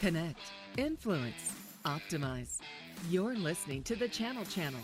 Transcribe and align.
Connect, 0.00 0.40
influence, 0.78 1.52
optimize. 1.84 2.60
You're 3.10 3.36
listening 3.36 3.82
to 3.82 3.94
the 3.94 4.08
Channel 4.08 4.46
Channel, 4.46 4.80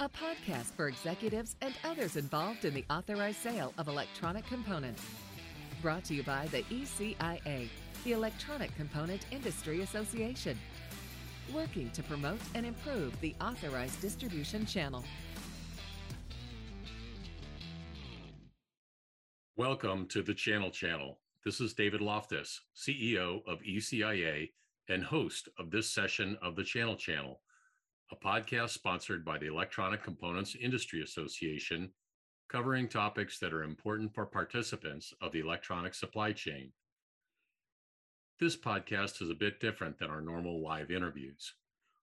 a 0.00 0.06
podcast 0.10 0.74
for 0.76 0.88
executives 0.88 1.56
and 1.62 1.72
others 1.82 2.16
involved 2.16 2.66
in 2.66 2.74
the 2.74 2.84
authorized 2.90 3.38
sale 3.38 3.72
of 3.78 3.88
electronic 3.88 4.46
components. 4.46 5.02
Brought 5.80 6.04
to 6.04 6.14
you 6.14 6.22
by 6.24 6.46
the 6.48 6.62
ECIA, 6.64 7.70
the 8.04 8.12
Electronic 8.12 8.76
Component 8.76 9.24
Industry 9.30 9.80
Association, 9.80 10.58
working 11.54 11.88
to 11.92 12.02
promote 12.02 12.40
and 12.54 12.66
improve 12.66 13.18
the 13.22 13.34
authorized 13.40 13.98
distribution 14.02 14.66
channel. 14.66 15.02
Welcome 19.56 20.06
to 20.08 20.22
the 20.22 20.34
Channel 20.34 20.70
Channel. 20.70 21.18
This 21.42 21.58
is 21.58 21.72
David 21.72 22.02
Loftus, 22.02 22.60
CEO 22.76 23.40
of 23.46 23.62
ECIA 23.62 24.50
and 24.90 25.02
host 25.02 25.48
of 25.58 25.70
this 25.70 25.88
session 25.88 26.36
of 26.42 26.54
the 26.54 26.62
Channel 26.62 26.96
Channel, 26.96 27.40
a 28.12 28.16
podcast 28.16 28.70
sponsored 28.70 29.24
by 29.24 29.38
the 29.38 29.46
Electronic 29.46 30.02
Components 30.02 30.54
Industry 30.54 31.00
Association, 31.00 31.92
covering 32.50 32.88
topics 32.88 33.38
that 33.38 33.54
are 33.54 33.62
important 33.62 34.14
for 34.14 34.26
participants 34.26 35.14
of 35.22 35.32
the 35.32 35.40
electronic 35.40 35.94
supply 35.94 36.32
chain. 36.32 36.72
This 38.38 38.54
podcast 38.54 39.22
is 39.22 39.30
a 39.30 39.34
bit 39.34 39.60
different 39.60 39.98
than 39.98 40.10
our 40.10 40.20
normal 40.20 40.62
live 40.62 40.90
interviews. 40.90 41.54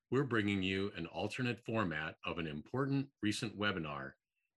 We're 0.09 0.23
bringing 0.23 0.63
you 0.63 0.91
an 0.97 1.05
alternate 1.05 1.63
format 1.63 2.15
of 2.25 2.39
an 2.39 2.47
important 2.47 3.09
recent 3.21 3.55
webinar 3.55 4.13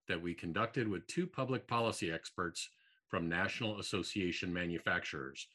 that 0.07 0.23
we 0.23 0.33
conducted 0.33 0.87
with 0.87 1.05
two 1.05 1.27
public 1.27 1.67
policy 1.67 2.11
experts 2.11 2.67
from 3.11 3.27
National 3.27 3.79
Association 3.79 4.51
Manufacturers, 4.51 5.45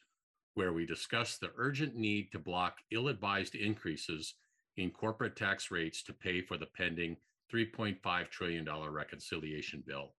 where 0.53 0.73
we 0.73 0.85
discuss 0.85 1.37
the 1.37 1.51
urgent 1.57 1.95
need 1.95 2.31
to 2.31 2.39
block 2.39 2.75
ill 2.91 3.07
advised 3.07 3.55
increases 3.55 4.35
in 4.77 4.91
corporate 4.91 5.35
tax 5.35 5.71
rates 5.71 6.03
to 6.03 6.13
pay 6.13 6.41
for 6.41 6.55
the 6.55 6.67
pending 6.77 7.17
$3.5 7.51 8.29
trillion 8.29 8.65
reconciliation 8.91 9.83
bill. 9.85 10.13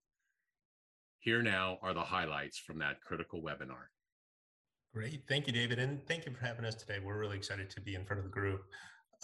Here 1.20 1.42
now 1.42 1.78
are 1.80 1.94
the 1.94 2.00
highlights 2.00 2.58
from 2.58 2.78
that 2.80 3.00
critical 3.00 3.40
webinar. 3.40 3.86
Great. 4.92 5.22
Thank 5.28 5.46
you, 5.46 5.52
David. 5.52 5.78
And 5.78 6.04
thank 6.08 6.26
you 6.26 6.32
for 6.32 6.44
having 6.44 6.64
us 6.64 6.74
today. 6.74 6.98
We're 7.04 7.18
really 7.18 7.36
excited 7.36 7.70
to 7.70 7.80
be 7.80 7.94
in 7.94 8.04
front 8.04 8.18
of 8.18 8.24
the 8.24 8.32
group. 8.32 8.62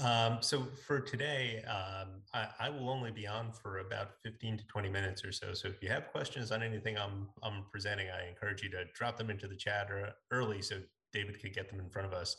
Um, 0.00 0.38
so 0.40 0.66
for 0.86 1.00
today, 1.00 1.62
um, 1.68 2.08
I, 2.32 2.48
I, 2.58 2.68
will 2.68 2.90
only 2.90 3.12
be 3.12 3.28
on 3.28 3.52
for 3.52 3.78
about 3.78 4.08
15 4.24 4.58
to 4.58 4.66
20 4.66 4.88
minutes 4.88 5.24
or 5.24 5.30
so. 5.30 5.54
So 5.54 5.68
if 5.68 5.80
you 5.80 5.88
have 5.88 6.08
questions 6.08 6.50
on 6.50 6.64
anything 6.64 6.98
I'm, 6.98 7.28
I'm 7.44 7.64
presenting, 7.70 8.08
I 8.08 8.28
encourage 8.28 8.60
you 8.60 8.70
to 8.70 8.86
drop 8.92 9.16
them 9.16 9.30
into 9.30 9.46
the 9.46 9.54
chat 9.54 9.88
early 10.32 10.62
so 10.62 10.80
David 11.12 11.40
could 11.40 11.54
get 11.54 11.70
them 11.70 11.78
in 11.78 11.88
front 11.90 12.08
of 12.08 12.12
us. 12.12 12.36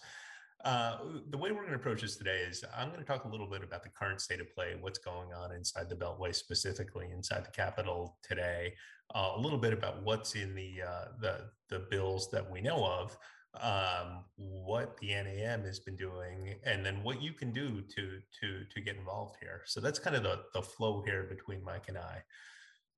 Uh, 0.66 0.98
the 1.30 1.38
way 1.38 1.52
we're 1.52 1.60
going 1.62 1.70
to 1.70 1.76
approach 1.76 2.02
this 2.02 2.18
today 2.18 2.42
is 2.42 2.64
I'm 2.76 2.90
going 2.90 3.00
to 3.00 3.06
talk 3.06 3.24
a 3.24 3.30
little 3.30 3.48
bit 3.48 3.64
about 3.64 3.84
the 3.84 3.90
current 3.90 4.20
state 4.20 4.42
of 4.42 4.54
play, 4.54 4.76
what's 4.82 5.00
going 5.00 5.32
on 5.32 5.54
inside 5.54 5.90
the 5.90 5.96
Beltway, 5.96 6.36
specifically 6.36 7.08
inside 7.14 7.46
the 7.46 7.52
Capitol 7.52 8.18
today, 8.22 8.74
uh, 9.14 9.32
a 9.36 9.40
little 9.40 9.60
bit 9.60 9.72
about 9.72 10.04
what's 10.04 10.36
in 10.36 10.56
the, 10.56 10.82
uh, 10.86 11.06
the, 11.22 11.50
the 11.70 11.86
bills 11.90 12.30
that 12.32 12.50
we 12.50 12.60
know 12.60 12.84
of, 12.84 13.18
um, 13.62 14.24
what 14.36 14.98
the 14.98 15.08
NAM 15.08 15.64
has 15.64 15.80
been 15.80 15.96
doing, 15.96 16.56
and 16.66 16.86
then 16.86 17.04
what 17.04 17.22
you 17.22 17.34
can 17.34 17.52
do 17.52 17.82
to 17.82 18.20
to 18.42 18.66
to 18.74 18.82
get 18.82 18.96
involved 18.96 19.38
here. 19.40 19.62
So 19.66 19.80
that's 19.80 20.00
kind 20.00 20.16
of 20.16 20.24
the 20.24 20.42
the 20.54 20.62
flow 20.62 21.04
here 21.06 21.24
between 21.24 21.64
Mike 21.64 21.86
and 21.88 21.98
I. 21.98 22.24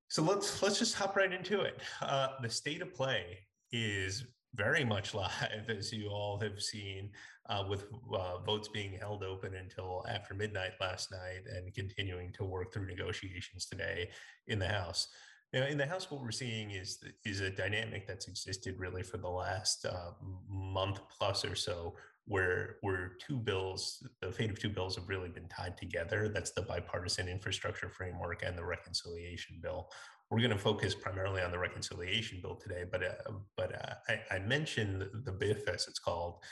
So 0.08 0.24
let's 0.24 0.62
let's 0.62 0.80
just 0.80 0.96
hop 0.96 1.16
right 1.16 1.32
into 1.32 1.62
it. 1.62 1.80
Uh, 2.02 2.30
the 2.42 2.50
state 2.50 2.82
of 2.82 2.94
play 2.94 3.40
is 3.72 4.26
very 4.56 4.84
much 4.84 5.14
live, 5.14 5.70
as 5.70 5.92
you 5.94 6.10
all 6.10 6.40
have 6.40 6.62
seen, 6.62 7.12
uh, 7.50 7.64
with 7.70 7.86
uh, 8.14 8.40
votes 8.40 8.68
being 8.68 8.94
held 8.94 9.24
open 9.24 9.56
until 9.56 10.06
after 10.10 10.34
midnight 10.34 10.72
last 10.82 11.12
night 11.12 11.44
and 11.56 11.74
continuing 11.74 12.32
to 12.34 12.44
work 12.44 12.74
through 12.74 12.88
negotiations 12.88 13.66
today 13.66 14.10
in 14.48 14.60
the 14.60 14.68
House. 14.68 15.08
Now, 15.54 15.66
in 15.66 15.78
the 15.78 15.86
House, 15.86 16.12
what 16.12 16.22
we're 16.22 16.32
seeing 16.32 16.72
is 16.72 17.00
is 17.26 17.40
a 17.40 17.50
dynamic 17.50 18.06
that's 18.06 18.28
existed 18.28 18.76
really 18.78 19.04
for 19.04 19.18
the 19.18 19.30
last 19.30 19.86
uh, 19.86 20.12
month 20.50 21.00
plus 21.18 21.46
or 21.46 21.56
so, 21.56 21.96
where 22.26 22.78
where 22.82 23.14
two 23.26 23.38
bills, 23.38 24.06
the 24.22 24.32
fate 24.32 24.50
of 24.50 24.60
two 24.60 24.70
bills, 24.70 24.96
have 24.96 25.08
really 25.08 25.30
been 25.30 25.48
tied 25.48 25.78
together. 25.78 26.28
That's 26.28 26.52
the 26.52 26.64
bipartisan 26.64 27.30
infrastructure 27.30 27.90
framework 27.90 28.44
and 28.44 28.58
the 28.58 28.66
reconciliation 28.66 29.60
bill. 29.62 29.90
We're 30.30 30.40
going 30.40 30.52
to 30.52 30.58
focus 30.58 30.94
primarily 30.94 31.42
on 31.42 31.52
the 31.52 31.60
reconciliation 31.60 32.40
bill 32.42 32.56
today, 32.56 32.84
but 32.92 33.04
uh, 33.04 33.32
but 33.56 33.74
uh, 33.74 33.94
I, 34.10 34.36
I 34.36 34.40
mentioned 34.40 35.08
the 35.24 35.32
BIF 35.32 35.70
as 35.70 35.88
it's 35.88 36.00
called 36.00 36.44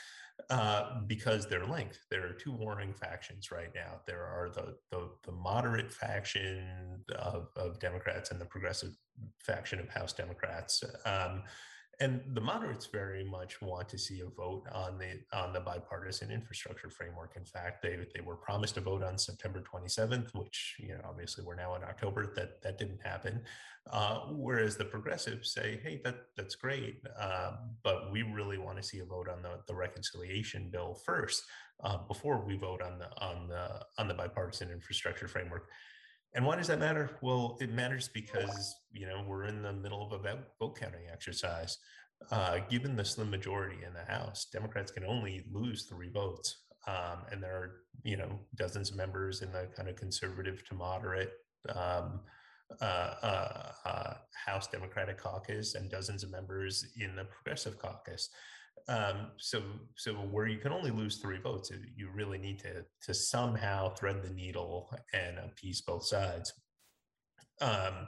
uh, 0.49 1.01
because 1.07 1.47
they're 1.47 1.65
linked. 1.65 1.99
There 2.11 2.27
are 2.27 2.33
two 2.33 2.51
warring 2.51 2.93
factions 2.93 3.51
right 3.51 3.71
now. 3.73 4.01
There 4.05 4.23
are 4.23 4.49
the 4.49 4.75
the, 4.91 5.09
the 5.23 5.31
moderate 5.31 5.91
faction 5.91 7.03
of, 7.17 7.47
of, 7.55 7.79
Democrats 7.79 8.31
and 8.31 8.39
the 8.39 8.45
progressive 8.45 8.91
faction 9.39 9.79
of 9.79 9.89
House 9.89 10.13
Democrats. 10.13 10.83
Um, 11.05 11.43
and 11.99 12.21
the 12.33 12.41
moderates 12.41 12.85
very 12.85 13.23
much 13.23 13.61
want 13.61 13.89
to 13.89 13.97
see 13.97 14.21
a 14.21 14.25
vote 14.25 14.63
on 14.71 14.97
the 14.97 15.19
on 15.37 15.53
the 15.53 15.59
bipartisan 15.59 16.31
infrastructure 16.31 16.89
framework. 16.89 17.33
In 17.35 17.45
fact, 17.45 17.81
they 17.81 17.97
they 18.13 18.21
were 18.21 18.35
promised 18.35 18.77
a 18.77 18.81
vote 18.81 19.03
on 19.03 19.17
September 19.17 19.61
27th, 19.61 20.33
which 20.33 20.75
you 20.79 20.89
know 20.89 21.01
obviously 21.07 21.43
we're 21.43 21.55
now 21.55 21.75
in 21.75 21.83
October. 21.83 22.33
That 22.35 22.61
that 22.61 22.77
didn't 22.77 23.01
happen. 23.03 23.41
Uh, 23.91 24.21
whereas 24.31 24.75
the 24.75 24.85
progressives 24.85 25.53
say, 25.53 25.79
hey, 25.83 26.01
that 26.03 26.15
that's 26.35 26.55
great, 26.55 27.01
uh, 27.19 27.51
but 27.83 28.11
we 28.11 28.23
really 28.23 28.57
want 28.57 28.77
to 28.77 28.83
see 28.83 28.99
a 28.99 29.05
vote 29.05 29.29
on 29.29 29.41
the 29.41 29.59
the 29.67 29.75
reconciliation 29.75 30.69
bill 30.71 30.95
first 31.05 31.43
uh, 31.83 31.97
before 32.07 32.43
we 32.45 32.57
vote 32.57 32.81
on 32.81 32.97
the 32.97 33.09
on 33.23 33.47
the 33.47 33.81
on 33.97 34.07
the 34.07 34.13
bipartisan 34.13 34.71
infrastructure 34.71 35.27
framework. 35.27 35.69
And 36.35 36.45
why 36.45 36.57
does 36.57 36.67
that 36.67 36.79
matter? 36.79 37.09
Well, 37.21 37.57
it 37.61 37.71
matters 37.71 38.09
because 38.13 38.75
you 38.91 39.07
know 39.07 39.23
we're 39.25 39.45
in 39.45 39.61
the 39.61 39.71
middle 39.71 40.05
of 40.05 40.11
a 40.11 40.37
vote 40.59 40.77
counting 40.77 41.07
exercise. 41.11 41.77
Uh, 42.31 42.59
given 42.69 42.95
the 42.95 43.05
slim 43.05 43.29
majority 43.29 43.77
in 43.85 43.93
the 43.93 44.03
House, 44.03 44.47
Democrats 44.51 44.91
can 44.91 45.05
only 45.05 45.45
lose 45.51 45.85
three 45.85 46.09
votes, 46.09 46.63
um, 46.87 47.19
and 47.31 47.41
there 47.41 47.55
are 47.55 47.71
you 48.03 48.17
know 48.17 48.39
dozens 48.55 48.91
of 48.91 48.97
members 48.97 49.41
in 49.41 49.51
the 49.53 49.67
kind 49.75 49.87
of 49.87 49.95
conservative 49.95 50.67
to 50.67 50.75
moderate 50.75 51.31
um, 51.73 52.19
uh, 52.81 53.13
uh, 53.23 53.71
uh 53.85 54.13
House 54.45 54.67
Democratic 54.67 55.17
caucus 55.17 55.75
and 55.75 55.89
dozens 55.89 56.23
of 56.23 56.31
members 56.31 56.85
in 56.99 57.15
the 57.15 57.23
progressive 57.23 57.79
caucus. 57.79 58.29
Um, 58.87 59.31
so, 59.37 59.63
so 59.95 60.13
where 60.13 60.47
you 60.47 60.59
can 60.59 60.71
only 60.71 60.91
lose 60.91 61.17
three 61.17 61.39
votes, 61.39 61.71
you 61.95 62.09
really 62.13 62.37
need 62.37 62.59
to 62.59 62.85
to 63.03 63.13
somehow 63.13 63.93
thread 63.95 64.21
the 64.21 64.29
needle 64.29 64.95
and 65.13 65.39
appease 65.39 65.81
both 65.81 66.05
sides. 66.05 66.53
Um, 67.61 68.07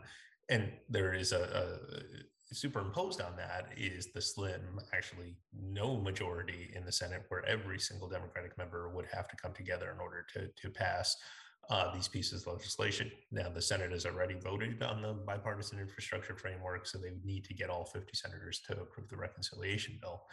and 0.49 0.71
there 0.89 1.13
is 1.13 1.31
a, 1.31 1.41
a 1.41 2.53
superimposed 2.53 3.21
on 3.21 3.35
that 3.37 3.69
is 3.75 4.11
the 4.13 4.21
slim, 4.21 4.79
actually 4.93 5.35
no 5.53 5.97
majority 5.97 6.71
in 6.75 6.85
the 6.85 6.91
Senate, 6.91 7.23
where 7.29 7.45
every 7.45 7.79
single 7.79 8.07
Democratic 8.07 8.57
member 8.57 8.89
would 8.89 9.07
have 9.11 9.27
to 9.27 9.35
come 9.35 9.53
together 9.53 9.91
in 9.91 9.99
order 9.99 10.25
to 10.33 10.47
to 10.61 10.69
pass 10.69 11.15
uh, 11.69 11.93
these 11.93 12.07
pieces 12.07 12.45
of 12.45 12.53
legislation. 12.53 13.11
Now, 13.31 13.49
the 13.49 13.61
Senate 13.61 13.91
has 13.91 14.05
already 14.05 14.35
voted 14.35 14.81
on 14.81 15.01
the 15.01 15.13
bipartisan 15.13 15.79
infrastructure 15.79 16.35
framework, 16.35 16.85
so 16.87 16.97
they 16.97 17.09
would 17.09 17.25
need 17.25 17.43
to 17.45 17.53
get 17.53 17.69
all 17.69 17.85
50 17.85 18.09
senators 18.13 18.61
to 18.67 18.73
approve 18.79 19.09
the 19.09 19.17
reconciliation 19.17 19.97
bill. 20.01 20.23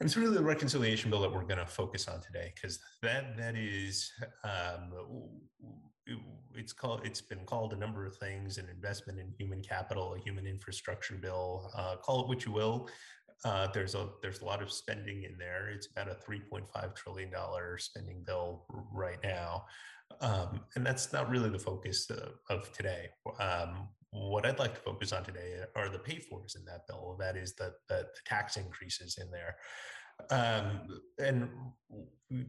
And 0.00 0.08
it's 0.08 0.16
really 0.16 0.34
the 0.34 0.42
reconciliation 0.42 1.10
bill 1.10 1.20
that 1.20 1.32
we're 1.32 1.42
going 1.42 1.58
to 1.58 1.66
focus 1.66 2.08
on 2.08 2.22
today, 2.22 2.52
because 2.54 2.80
that 3.02 3.36
that 3.36 3.54
is 3.54 4.10
um, 4.44 4.92
it's 6.54 6.72
called 6.72 7.02
it's 7.04 7.20
been 7.20 7.44
called 7.44 7.74
a 7.74 7.76
number 7.76 8.06
of 8.06 8.16
things: 8.16 8.56
an 8.56 8.66
investment 8.70 9.18
in 9.18 9.30
human 9.38 9.60
capital, 9.60 10.14
a 10.14 10.18
human 10.18 10.46
infrastructure 10.46 11.16
bill. 11.16 11.70
Uh, 11.76 11.96
call 11.96 12.22
it 12.22 12.28
what 12.28 12.46
you 12.46 12.52
will. 12.52 12.88
Uh, 13.44 13.68
there's 13.72 13.94
a 13.94 14.08
there's 14.20 14.42
a 14.42 14.44
lot 14.44 14.62
of 14.62 14.70
spending 14.70 15.24
in 15.24 15.36
there. 15.38 15.70
It's 15.70 15.88
about 15.88 16.08
a 16.08 16.30
3.5 16.30 16.94
trillion 16.94 17.30
dollar 17.30 17.78
spending 17.78 18.22
bill 18.26 18.64
right 18.92 19.18
now. 19.22 19.64
Um, 20.20 20.60
and 20.74 20.84
that's 20.84 21.12
not 21.12 21.30
really 21.30 21.48
the 21.48 21.58
focus 21.58 22.10
of, 22.10 22.34
of 22.50 22.72
today. 22.72 23.08
Um, 23.38 23.88
what 24.10 24.44
I'd 24.44 24.58
like 24.58 24.74
to 24.74 24.80
focus 24.80 25.12
on 25.12 25.24
today 25.24 25.60
are 25.76 25.88
the 25.88 25.98
pay 25.98 26.18
fors 26.18 26.56
in 26.58 26.64
that 26.64 26.86
bill. 26.88 27.16
That 27.18 27.36
is 27.36 27.54
the, 27.54 27.72
the, 27.88 27.98
the 27.98 28.20
tax 28.26 28.56
increases 28.56 29.18
in 29.18 29.30
there. 29.30 29.56
Um, 30.30 31.00
and 31.18 31.48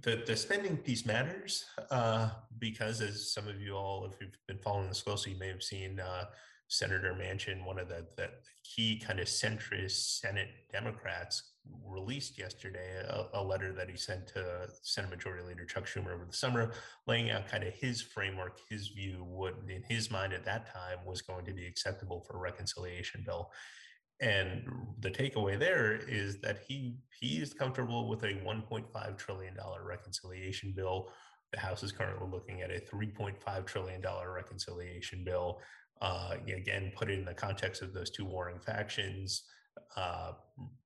the, 0.02 0.24
the 0.26 0.36
spending 0.36 0.78
piece 0.78 1.06
matters 1.06 1.66
uh, 1.90 2.30
because, 2.60 3.00
as 3.02 3.32
some 3.32 3.48
of 3.48 3.62
you 3.62 3.74
all, 3.76 4.06
if 4.06 4.20
you've 4.20 4.36
been 4.48 4.58
following 4.58 4.90
this 4.90 5.02
closely, 5.02 5.34
you 5.34 5.40
may 5.40 5.48
have 5.48 5.64
seen 5.64 6.00
uh, 6.00 6.26
Senator 6.72 7.14
Manchin, 7.14 7.66
one 7.66 7.78
of 7.78 7.90
the, 7.90 8.06
the 8.16 8.30
key 8.64 8.98
kind 8.98 9.20
of 9.20 9.28
centrist 9.28 10.20
Senate 10.22 10.48
Democrats, 10.72 11.52
released 11.86 12.40
yesterday 12.40 13.04
a, 13.08 13.26
a, 13.34 13.44
letter 13.44 13.74
that 13.74 13.90
he 13.90 13.98
sent 13.98 14.26
to 14.28 14.68
Senate 14.82 15.12
Majority 15.12 15.46
Leader 15.46 15.66
Chuck 15.66 15.86
Schumer 15.86 16.14
over 16.14 16.26
the 16.26 16.34
summer, 16.34 16.72
laying 17.08 17.30
out 17.30 17.48
kind 17.48 17.66
of 17.66 17.74
his 17.74 18.02
framework, 18.02 18.58
his 18.70 18.88
view, 18.88 19.26
what 19.28 19.56
in 19.68 19.84
his 19.84 20.10
mind 20.10 20.32
at 20.32 20.46
that 20.46 20.74
time 20.74 21.00
was 21.06 21.22
going 21.22 21.46
to 21.46 21.54
be 21.54 21.68
acceptable 21.68 22.22
for 22.22 22.38
a 22.38 22.40
reconciliation 22.40 23.22
bill. 23.26 23.52
And 24.22 24.64
the 25.00 25.12
takeaway 25.12 25.60
there 25.60 25.94
is 25.94 26.40
that 26.40 26.60
he 26.68 26.96
he 27.20 27.42
is 27.42 27.54
comfortable 27.54 28.08
with 28.08 28.24
a 28.24 28.36
1.5 28.46 29.18
trillion 29.18 29.56
dollar 29.56 29.84
reconciliation 29.84 30.72
bill. 30.74 31.10
The 31.54 31.60
House 31.60 31.84
is 31.84 31.92
currently 31.92 32.28
looking 32.30 32.62
at 32.62 32.72
a 32.72 32.80
3.5 32.80 33.66
trillion 33.66 34.02
dollar 34.02 34.34
reconciliation 34.34 35.24
bill. 35.24 35.60
Uh, 36.02 36.36
again, 36.48 36.92
put 36.96 37.10
it 37.10 37.20
in 37.20 37.26
the 37.26 37.34
context 37.34 37.82
of 37.82 37.94
those 37.94 38.10
two 38.10 38.26
warring 38.26 38.60
factions. 38.60 39.44
Uh, 39.96 40.32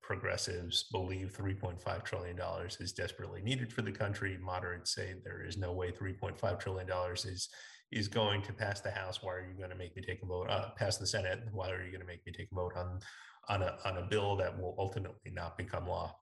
progressives 0.02 0.86
believe 0.92 1.36
$3.5 1.38 2.04
trillion 2.04 2.40
is 2.80 2.92
desperately 2.92 3.42
needed 3.42 3.72
for 3.72 3.82
the 3.82 3.92
country. 3.92 4.38
Moderates 4.42 4.94
say 4.94 5.16
there 5.24 5.44
is 5.44 5.58
no 5.58 5.74
way 5.74 5.92
$3.5 5.92 6.60
trillion 6.60 6.88
is 7.14 7.50
is 7.92 8.08
going 8.08 8.42
to 8.42 8.52
pass 8.52 8.82
the 8.82 8.92
House. 8.92 9.22
Why 9.22 9.34
are 9.34 9.48
you 9.48 9.58
going 9.58 9.70
to 9.70 9.76
make 9.76 9.96
me 9.96 10.02
take 10.02 10.22
a 10.24 10.26
vote? 10.26 10.50
Uh, 10.50 10.70
pass 10.76 10.98
the 10.98 11.08
Senate. 11.08 11.40
Why 11.52 11.70
are 11.70 11.84
you 11.84 11.92
going 11.92 12.02
to 12.02 12.08
make 12.08 12.26
me 12.26 12.34
take 12.34 12.50
a 12.52 12.56
vote 12.56 12.74
on 12.76 13.00
on 13.48 13.62
a 13.62 13.78
on 13.86 13.98
a 13.98 14.08
bill 14.08 14.36
that 14.38 14.60
will 14.60 14.76
ultimately 14.78 15.32
not 15.32 15.58
become 15.58 15.88
law? 15.88 16.16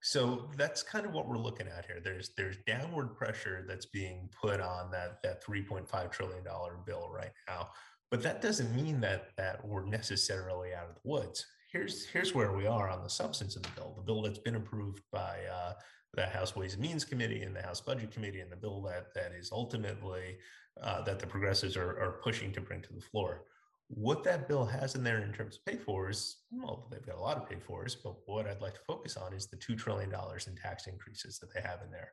So 0.00 0.48
that's 0.56 0.82
kind 0.82 1.04
of 1.06 1.12
what 1.12 1.26
we're 1.26 1.38
looking 1.38 1.66
at 1.66 1.84
here. 1.86 2.00
There's 2.02 2.30
there's 2.36 2.56
downward 2.66 3.16
pressure 3.16 3.64
that's 3.66 3.86
being 3.86 4.28
put 4.40 4.60
on 4.60 4.90
that 4.92 5.22
that 5.22 5.44
3.5 5.44 6.12
trillion 6.12 6.44
dollar 6.44 6.76
bill 6.86 7.08
right 7.12 7.32
now, 7.48 7.70
but 8.10 8.22
that 8.22 8.40
doesn't 8.40 8.74
mean 8.74 9.00
that 9.00 9.30
that 9.36 9.66
we're 9.66 9.84
necessarily 9.84 10.72
out 10.74 10.88
of 10.88 10.94
the 10.94 11.08
woods. 11.08 11.44
Here's 11.72 12.06
here's 12.06 12.34
where 12.34 12.52
we 12.52 12.66
are 12.66 12.88
on 12.88 13.02
the 13.02 13.10
substance 13.10 13.56
of 13.56 13.62
the 13.62 13.70
bill. 13.74 13.94
The 13.96 14.02
bill 14.02 14.22
that's 14.22 14.38
been 14.38 14.54
approved 14.54 15.02
by 15.10 15.38
uh, 15.52 15.72
the 16.14 16.26
House 16.26 16.54
Ways 16.54 16.74
and 16.74 16.82
Means 16.82 17.04
Committee 17.04 17.42
and 17.42 17.54
the 17.54 17.62
House 17.62 17.80
Budget 17.80 18.12
Committee, 18.12 18.40
and 18.40 18.52
the 18.52 18.56
bill 18.56 18.80
that 18.82 19.12
that 19.14 19.32
is 19.32 19.50
ultimately 19.50 20.38
uh, 20.80 21.02
that 21.02 21.18
the 21.18 21.26
progressives 21.26 21.76
are, 21.76 21.98
are 22.00 22.20
pushing 22.22 22.52
to 22.52 22.60
bring 22.60 22.80
to 22.82 22.92
the 22.92 23.00
floor 23.00 23.42
what 23.88 24.22
that 24.24 24.48
bill 24.48 24.66
has 24.66 24.94
in 24.94 25.02
there 25.02 25.22
in 25.22 25.32
terms 25.32 25.56
of 25.56 25.64
pay 25.64 25.78
fors, 25.78 26.42
well, 26.52 26.86
they've 26.90 27.04
got 27.04 27.16
a 27.16 27.20
lot 27.20 27.38
of 27.38 27.48
pay 27.48 27.58
fors, 27.58 27.94
but 27.94 28.16
what 28.26 28.46
I'd 28.46 28.60
like 28.60 28.74
to 28.74 28.80
focus 28.86 29.16
on 29.16 29.32
is 29.32 29.46
the 29.46 29.56
$2 29.56 29.78
trillion 29.78 30.10
in 30.10 30.56
tax 30.56 30.86
increases 30.86 31.38
that 31.38 31.52
they 31.54 31.62
have 31.62 31.80
in 31.82 31.90
there. 31.90 32.12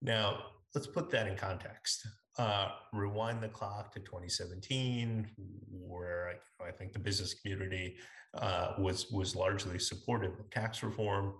Now, 0.00 0.38
let's 0.74 0.86
put 0.86 1.10
that 1.10 1.26
in 1.26 1.36
context. 1.36 2.06
Uh, 2.38 2.70
rewind 2.94 3.42
the 3.42 3.48
clock 3.48 3.92
to 3.92 4.00
2017, 4.00 5.28
where 5.70 6.34
I, 6.60 6.68
I 6.68 6.72
think 6.72 6.94
the 6.94 6.98
business 6.98 7.34
community 7.34 7.96
uh, 8.34 8.72
was 8.78 9.10
was 9.10 9.36
largely 9.36 9.78
supportive 9.78 10.32
of 10.40 10.50
tax 10.50 10.82
reform. 10.82 11.34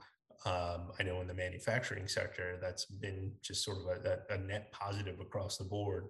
Um, 0.44 0.92
I 1.00 1.02
know 1.04 1.22
in 1.22 1.28
the 1.28 1.34
manufacturing 1.34 2.06
sector, 2.06 2.58
that's 2.60 2.84
been 2.84 3.32
just 3.42 3.64
sort 3.64 3.78
of 3.78 4.04
a, 4.04 4.34
a 4.34 4.38
net 4.38 4.70
positive 4.70 5.18
across 5.20 5.56
the 5.56 5.64
board. 5.64 6.08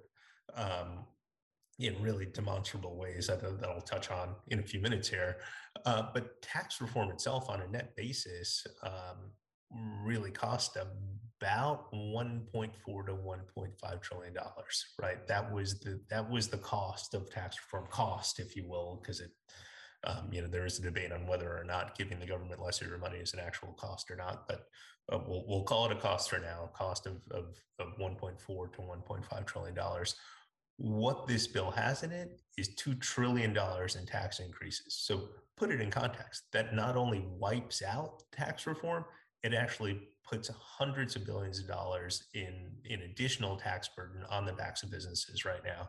Um, 0.55 1.05
in 1.87 2.01
really 2.03 2.27
demonstrable 2.27 2.97
ways 2.97 3.27
that, 3.27 3.43
that 3.43 3.69
I'll 3.69 3.81
touch 3.81 4.11
on 4.11 4.35
in 4.49 4.61
a 4.61 4.63
few 4.63 4.81
minutes 4.81 5.09
here. 5.09 5.39
Uh, 5.85 6.05
but 6.15 6.41
tax 6.43 6.81
reform 6.81 7.11
itself 7.11 7.49
on 7.49 7.61
a 7.63 7.69
net 7.69 7.97
basis 7.97 8.67
um, 8.83 9.33
really 10.05 10.31
cost 10.31 10.77
about 10.77 11.93
1.4 11.93 12.73
to 12.85 13.13
1.5 13.13 14.03
trillion 14.03 14.35
dollars 14.35 14.85
right 15.01 15.27
that 15.27 15.53
was 15.53 15.81
the 15.81 16.01
that 16.09 16.29
was 16.31 16.49
the 16.49 16.59
cost 16.59 17.15
of 17.15 17.31
tax 17.31 17.57
reform 17.57 17.87
cost 17.91 18.39
if 18.39 18.55
you 18.55 18.69
will 18.69 19.01
because 19.01 19.21
it 19.21 19.31
um, 20.05 20.29
you 20.31 20.41
know 20.41 20.47
there 20.47 20.67
is 20.67 20.79
a 20.79 20.83
debate 20.83 21.11
on 21.11 21.27
whether 21.27 21.57
or 21.59 21.65
not 21.65 21.97
giving 21.97 22.21
the 22.21 22.27
government 22.27 22.63
less 22.63 22.81
of 22.81 22.87
your 22.87 22.99
money 22.99 23.19
is 23.19 23.33
an 23.33 23.41
actual 23.41 23.73
cost 23.73 24.11
or 24.11 24.17
not 24.17 24.47
but 24.47 24.67
uh, 25.13 25.19
we'll, 25.27 25.45
we'll 25.49 25.65
call 25.65 25.87
it 25.87 25.93
a 25.93 26.01
cost 26.01 26.31
for 26.31 26.39
now 26.39 26.71
cost 26.75 27.07
of, 27.07 27.15
of, 27.31 27.57
of 27.79 27.99
1.4 27.99 28.37
to 28.37 28.79
1.5 28.81 29.47
trillion 29.47 29.75
dollars 29.75 30.15
what 30.83 31.29
this 31.29 31.47
bill 31.47 31.71
has 31.71 32.03
in 32.03 32.11
it 32.11 32.41
is 32.59 32.71
$2 32.71 33.01
trillion 33.01 33.51
in 33.51 34.07
tax 34.07 34.41
increases. 34.41 34.97
So 34.99 35.29
put 35.57 35.71
it 35.71 35.81
in 35.81 35.93
context 35.93 36.43
that 36.53 36.75
not 36.75 36.97
only 36.97 37.25
wipes 37.39 37.83
out 37.83 38.25
tax 38.33 38.67
reform, 38.67 39.05
it 39.45 39.55
actually 39.55 40.01
puts 40.29 40.51
hundreds 40.59 41.15
of 41.15 41.25
billions 41.25 41.61
of 41.61 41.69
dollars 41.69 42.25
in, 42.35 42.73
in 42.85 43.03
additional 43.03 43.57
tax 43.57 43.91
burden 43.97 44.25
on 44.29 44.45
the 44.45 44.53
backs 44.53 44.83
of 44.83 44.91
businesses 44.91 45.45
right 45.45 45.65
now. 45.65 45.89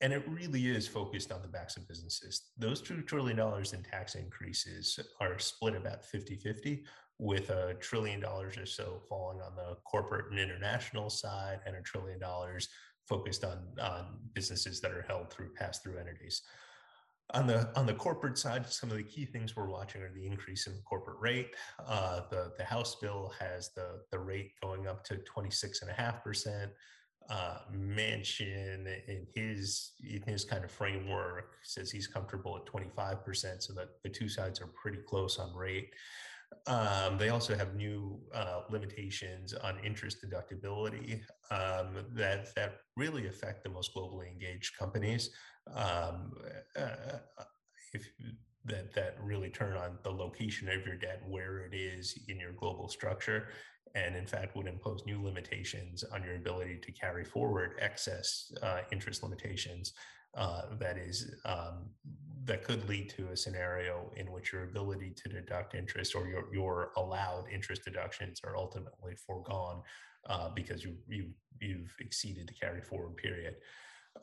And 0.00 0.12
it 0.12 0.28
really 0.28 0.66
is 0.66 0.88
focused 0.88 1.30
on 1.30 1.40
the 1.40 1.48
backs 1.48 1.76
of 1.76 1.86
businesses. 1.86 2.50
Those 2.58 2.82
$2 2.82 3.06
trillion 3.06 3.38
in 3.38 3.82
tax 3.84 4.16
increases 4.16 4.98
are 5.20 5.38
split 5.38 5.76
about 5.76 6.04
50 6.04 6.34
50, 6.34 6.84
with 7.18 7.48
a 7.50 7.74
trillion 7.80 8.20
dollars 8.20 8.58
or 8.58 8.66
so 8.66 9.00
falling 9.08 9.40
on 9.40 9.54
the 9.56 9.76
corporate 9.84 10.30
and 10.30 10.38
international 10.38 11.08
side, 11.08 11.60
and 11.64 11.76
a 11.76 11.80
trillion 11.80 12.18
dollars 12.18 12.68
focused 13.06 13.44
on, 13.44 13.58
on 13.80 14.18
businesses 14.34 14.80
that 14.80 14.92
are 14.92 15.02
held 15.02 15.32
through 15.32 15.54
pass-through 15.54 15.98
entities. 15.98 16.42
On 17.34 17.46
the 17.46 17.68
on 17.76 17.86
the 17.86 17.94
corporate 17.94 18.38
side, 18.38 18.68
some 18.68 18.88
of 18.90 18.96
the 18.96 19.02
key 19.02 19.24
things 19.24 19.56
we're 19.56 19.68
watching 19.68 20.00
are 20.02 20.12
the 20.12 20.24
increase 20.24 20.68
in 20.68 20.74
the 20.74 20.82
corporate 20.82 21.18
rate. 21.20 21.56
Uh, 21.84 22.20
the 22.30 22.52
the 22.56 22.64
House 22.64 22.94
bill 23.00 23.32
has 23.40 23.70
the 23.74 24.02
the 24.12 24.18
rate 24.18 24.52
going 24.62 24.86
up 24.86 25.02
to 25.04 25.16
twenty 25.18 25.50
six 25.50 25.82
and 25.82 25.90
a 25.90 25.94
half 25.94 26.22
percent. 26.22 26.70
Uh, 27.28 27.58
Manchin 27.74 28.86
in 29.08 29.26
his 29.34 29.94
in 30.08 30.22
his 30.22 30.44
kind 30.44 30.62
of 30.62 30.70
framework 30.70 31.56
says 31.64 31.90
he's 31.90 32.06
comfortable 32.06 32.56
at 32.56 32.64
twenty 32.64 32.90
five 32.94 33.24
percent, 33.24 33.60
so 33.64 33.72
that 33.72 33.88
the 34.04 34.08
two 34.08 34.28
sides 34.28 34.60
are 34.60 34.68
pretty 34.68 34.98
close 34.98 35.40
on 35.40 35.52
rate. 35.52 35.92
Um, 36.66 37.16
they 37.18 37.28
also 37.28 37.56
have 37.56 37.74
new 37.74 38.18
uh, 38.34 38.62
limitations 38.70 39.54
on 39.54 39.78
interest 39.84 40.18
deductibility 40.24 41.20
um, 41.50 42.04
that 42.14 42.54
that 42.56 42.78
really 42.96 43.28
affect 43.28 43.62
the 43.62 43.70
most 43.70 43.94
globally 43.94 44.28
engaged 44.28 44.76
companies. 44.76 45.30
Um, 45.74 46.32
uh, 46.76 46.80
uh, 46.80 47.44
if 47.92 48.08
that 48.64 48.92
that 48.94 49.16
really 49.22 49.48
turn 49.48 49.76
on 49.76 49.98
the 50.02 50.10
location 50.10 50.68
of 50.68 50.84
your 50.84 50.96
debt, 50.96 51.22
where 51.28 51.60
it 51.60 51.74
is 51.74 52.18
in 52.28 52.40
your 52.40 52.52
global 52.52 52.88
structure, 52.88 53.48
and 53.94 54.16
in 54.16 54.26
fact 54.26 54.56
would 54.56 54.66
impose 54.66 55.02
new 55.06 55.22
limitations 55.22 56.04
on 56.12 56.22
your 56.22 56.36
ability 56.36 56.78
to 56.82 56.92
carry 56.92 57.24
forward 57.24 57.76
excess 57.80 58.52
uh, 58.62 58.80
interest 58.92 59.22
limitations 59.22 59.92
uh, 60.34 60.62
that 60.78 60.98
is 60.98 61.34
um, 61.44 61.90
that 62.46 62.64
could 62.64 62.88
lead 62.88 63.10
to 63.10 63.28
a 63.28 63.36
scenario 63.36 64.10
in 64.16 64.30
which 64.30 64.52
your 64.52 64.64
ability 64.64 65.12
to 65.16 65.28
deduct 65.28 65.74
interest 65.74 66.14
or 66.14 66.28
your, 66.28 66.44
your 66.52 66.92
allowed 66.96 67.44
interest 67.52 67.84
deductions 67.84 68.40
are 68.44 68.56
ultimately 68.56 69.14
foregone 69.26 69.82
uh, 70.28 70.48
because 70.50 70.84
you, 70.84 70.94
you, 71.08 71.28
you've 71.60 71.94
exceeded 72.00 72.48
the 72.48 72.54
carry 72.54 72.80
forward 72.80 73.16
period. 73.16 73.56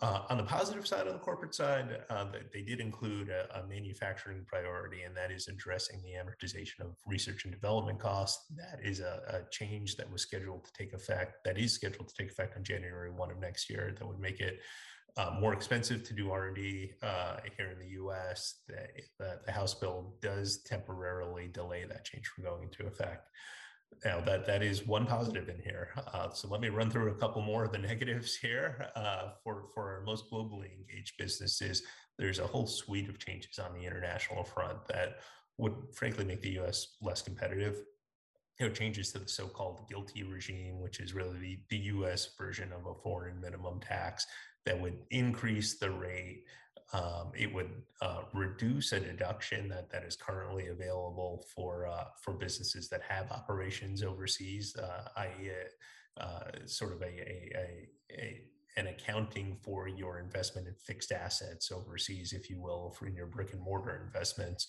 Uh, 0.01 0.21
on 0.29 0.37
the 0.37 0.43
positive 0.43 0.87
side, 0.87 1.07
on 1.07 1.13
the 1.13 1.19
corporate 1.19 1.53
side, 1.53 1.99
uh, 2.09 2.25
they 2.51 2.61
did 2.61 2.79
include 2.79 3.29
a, 3.29 3.59
a, 3.59 3.67
manufacturing 3.67 4.43
priority, 4.47 5.03
and 5.03 5.15
that 5.15 5.31
is 5.31 5.47
addressing 5.47 6.01
the 6.01 6.13
amortization 6.13 6.81
of 6.81 6.95
research 7.05 7.45
and 7.45 7.53
development 7.53 7.99
costs. 7.99 8.45
That 8.55 8.79
is 8.83 9.01
a, 9.01 9.21
a, 9.27 9.49
change 9.51 9.95
that 9.97 10.11
was 10.11 10.23
scheduled 10.23 10.65
to 10.65 10.71
take 10.73 10.93
effect, 10.93 11.43
that 11.45 11.59
is 11.59 11.73
scheduled 11.73 12.07
to 12.07 12.15
take 12.15 12.31
effect 12.31 12.57
on 12.57 12.63
January 12.63 13.11
1 13.11 13.31
of 13.31 13.39
next 13.39 13.69
year, 13.69 13.93
that 13.95 14.07
would 14.07 14.19
make 14.19 14.39
it 14.39 14.61
uh, 15.15 15.35
more 15.39 15.53
expensive 15.53 16.03
to 16.03 16.13
do 16.13 16.31
R&D 16.31 16.91
uh, 17.03 17.37
here 17.55 17.69
in 17.69 17.79
the 17.79 17.93
U.S. 17.93 18.61
The, 18.67 18.87
the, 19.19 19.39
the, 19.45 19.51
House 19.51 19.75
bill 19.75 20.15
does 20.21 20.63
temporarily 20.63 21.47
delay 21.47 21.85
that 21.85 22.03
change 22.03 22.27
from 22.27 22.45
going 22.45 22.63
into 22.63 22.87
effect. 22.87 23.29
Now 24.03 24.19
that 24.21 24.47
that 24.47 24.63
is 24.63 24.87
one 24.87 25.05
positive 25.05 25.49
in 25.49 25.59
here. 25.63 25.89
Uh, 26.11 26.31
so 26.31 26.47
let 26.47 26.61
me 26.61 26.69
run 26.69 26.89
through 26.89 27.11
a 27.11 27.15
couple 27.15 27.43
more 27.43 27.63
of 27.63 27.71
the 27.71 27.77
negatives 27.89 28.35
here. 28.35 28.87
Uh, 28.95 29.33
for 29.43 29.65
for 29.73 30.01
most 30.03 30.25
globally 30.31 30.71
engaged 30.75 31.13
businesses, 31.19 31.83
there's 32.17 32.39
a 32.39 32.47
whole 32.47 32.65
suite 32.65 33.07
of 33.07 33.19
changes 33.19 33.59
on 33.59 33.73
the 33.73 33.85
international 33.85 34.43
front 34.43 34.79
that 34.87 35.19
would 35.59 35.75
frankly 35.93 36.25
make 36.25 36.41
the 36.41 36.51
U.S. 36.51 36.95
less 37.01 37.21
competitive 37.21 37.83
you 38.59 38.67
know, 38.67 38.73
changes 38.73 39.11
to 39.11 39.19
the 39.19 39.27
so-called 39.27 39.87
GILTI 39.91 40.31
regime, 40.31 40.79
which 40.79 40.99
is 40.99 41.13
really 41.13 41.37
the, 41.39 41.59
the 41.69 41.77
U.S. 41.77 42.29
version 42.37 42.71
of 42.71 42.85
a 42.85 42.99
foreign 43.01 43.39
minimum 43.41 43.79
tax 43.79 44.25
that 44.65 44.79
would 44.79 44.97
increase 45.11 45.75
the 45.75 45.91
rate. 45.91 46.43
Um, 46.93 47.31
it 47.35 47.51
would 47.51 47.71
uh, 48.01 48.21
reduce 48.33 48.91
a 48.91 48.99
deduction 48.99 49.67
that, 49.69 49.89
that 49.89 50.03
is 50.03 50.15
currently 50.15 50.67
available 50.67 51.45
for 51.55 51.87
uh, 51.87 52.05
for 52.21 52.33
businesses 52.33 52.87
that 52.89 53.01
have 53.07 53.31
operations 53.31 54.03
overseas, 54.03 54.75
uh, 54.75 55.09
i.e., 55.17 55.51
uh, 56.19 56.39
sort 56.65 56.93
of 56.93 57.01
a, 57.01 57.05
a, 57.05 57.51
a, 57.55 57.87
a 58.11 58.41
an 58.77 58.87
accounting 58.87 59.57
for 59.63 59.87
your 59.87 60.19
investment 60.19 60.67
in 60.67 60.73
fixed 60.73 61.11
assets 61.11 61.71
overseas, 61.71 62.33
if 62.33 62.49
you 62.49 62.59
will, 62.59 62.89
for 62.97 63.07
your 63.07 63.27
brick 63.27 63.53
and 63.53 63.61
mortar 63.61 64.01
investments, 64.05 64.67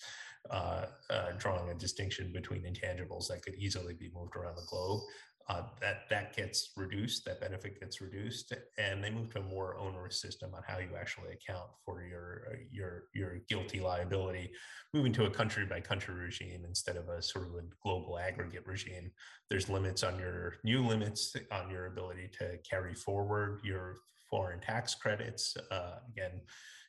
uh, 0.51 0.85
uh, 1.09 1.31
drawing 1.37 1.69
a 1.69 1.73
distinction 1.73 2.31
between 2.31 2.61
intangibles 2.61 3.27
that 3.27 3.41
could 3.41 3.55
easily 3.55 3.93
be 3.93 4.11
moved 4.13 4.35
around 4.35 4.55
the 4.55 4.65
globe 4.69 5.01
uh, 5.47 5.61
that 5.79 6.09
that 6.09 6.35
gets 6.35 6.71
reduced, 6.75 7.23
that 7.25 7.39
benefit 7.39 7.79
gets 7.79 8.01
reduced, 8.01 8.51
and 8.79 9.03
they 9.03 9.11
move 9.11 9.31
to 9.31 9.39
a 9.39 9.43
more 9.43 9.77
onerous 9.77 10.19
system 10.19 10.51
on 10.55 10.63
how 10.65 10.79
you 10.79 10.89
actually 10.99 11.33
account 11.33 11.69
for 11.85 12.03
your 12.03 12.47
uh, 12.51 12.55
your 12.71 13.03
your 13.13 13.37
GILTI 13.49 13.81
liability, 13.81 14.51
moving 14.93 15.13
to 15.13 15.25
a 15.25 15.29
country 15.29 15.65
by 15.65 15.79
country 15.79 16.15
regime 16.15 16.63
instead 16.67 16.95
of 16.95 17.09
a 17.09 17.21
sort 17.21 17.45
of 17.45 17.53
a 17.55 17.63
global 17.83 18.17
aggregate 18.17 18.65
regime. 18.65 19.11
There's 19.49 19.69
limits 19.69 20.03
on 20.03 20.17
your 20.17 20.55
new 20.63 20.83
limits 20.83 21.35
on 21.51 21.69
your 21.69 21.87
ability 21.87 22.31
to 22.39 22.57
carry 22.67 22.95
forward 22.95 23.61
your 23.63 23.97
foreign 24.29 24.61
tax 24.61 24.95
credits. 24.95 25.55
Uh, 25.69 25.97
again, 26.11 26.41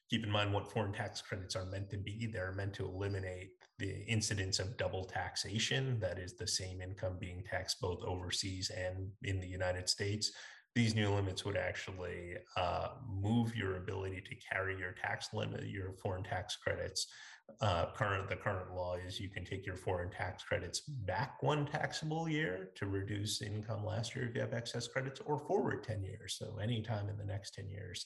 keep 0.09 0.25
in 0.25 0.31
mind 0.31 0.55
what 0.55 0.73
foreign 0.73 0.95
tax 0.95 1.21
credits 1.21 1.57
are 1.57 1.67
meant 1.67 1.91
to 1.91 1.99
be. 1.99 2.31
They're 2.33 2.53
meant 2.53 2.73
to 2.75 2.87
eliminate 2.87 3.51
the 3.79 4.05
incidence 4.07 4.59
of 4.59 4.77
double 4.77 5.05
taxation, 5.05 5.99
that 6.01 6.19
is, 6.19 6.35
the 6.35 6.47
same 6.47 6.81
income 6.81 7.17
being 7.19 7.43
taxed 7.43 7.81
both 7.81 8.03
overseas 8.03 8.71
and 8.71 9.11
in 9.23 9.41
the 9.41 9.47
United 9.47 9.89
States. 9.89 10.33
These 10.75 10.95
new 10.95 11.11
limits 11.11 11.45
would 11.45 11.57
actually 11.57 12.37
uh, 12.57 12.89
move 13.09 13.57
your 13.57 13.77
ability 13.77 14.23
to 14.29 14.35
carry 14.51 14.79
your 14.79 14.93
tax 14.93 15.29
limit, 15.33 15.67
your 15.67 15.93
foreign 16.03 16.23
tax 16.23 16.57
credits. 16.57 17.07
Uh, 17.61 17.87
current 17.95 18.29
the 18.29 18.37
current 18.37 18.75
law 18.75 18.97
is 18.97 19.21
you 19.21 19.31
can 19.31 19.45
take 19.45 19.65
your 19.65 19.77
foreign 19.77 20.11
tax 20.11 20.43
credits 20.43 20.81
back 20.81 21.43
one 21.43 21.65
taxable 21.65 22.29
year 22.29 22.71
to 22.75 22.87
reduce 22.87 23.41
income 23.41 23.87
last 23.87 24.17
year 24.17 24.27
if 24.27 24.35
you 24.35 24.41
have 24.41 24.53
excess 24.53 24.89
credits, 24.89 25.21
or 25.25 25.39
forward 25.39 25.83
ten 25.85 26.03
years. 26.03 26.37
So 26.39 26.59
anytime 26.61 27.09
in 27.09 27.17
the 27.17 27.25
next 27.25 27.55
ten 27.55 27.71
years, 27.71 28.05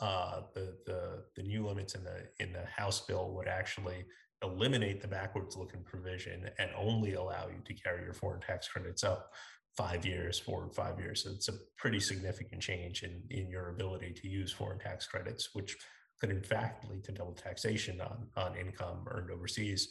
uh, 0.00 0.42
the 0.54 0.76
the 0.86 1.24
the 1.34 1.42
new 1.42 1.66
limits 1.66 1.94
in 1.94 2.04
the 2.04 2.28
in 2.38 2.52
the 2.52 2.64
House 2.66 3.00
bill 3.00 3.34
would 3.34 3.48
actually 3.48 4.06
eliminate 4.42 5.00
the 5.00 5.08
backwards 5.08 5.56
looking 5.56 5.82
provision 5.82 6.48
and 6.58 6.70
only 6.76 7.14
allow 7.14 7.48
you 7.48 7.60
to 7.64 7.74
carry 7.74 8.04
your 8.04 8.14
foreign 8.14 8.40
tax 8.40 8.68
credits 8.68 9.02
up 9.02 9.32
five 9.76 10.04
years, 10.04 10.38
four 10.38 10.56
forward 10.56 10.74
five 10.74 10.98
years. 10.98 11.22
So 11.22 11.30
it's 11.30 11.48
a 11.48 11.54
pretty 11.76 12.00
significant 12.00 12.60
change 12.60 13.02
in 13.02 13.22
in 13.30 13.48
your 13.48 13.70
ability 13.70 14.12
to 14.20 14.28
use 14.28 14.52
foreign 14.52 14.78
tax 14.78 15.06
credits, 15.06 15.50
which 15.54 15.76
could 16.20 16.30
in 16.30 16.42
fact 16.42 16.88
lead 16.90 17.04
to 17.04 17.12
double 17.12 17.32
taxation 17.32 18.00
on 18.00 18.26
on 18.36 18.56
income 18.56 19.06
earned 19.08 19.30
overseas. 19.30 19.88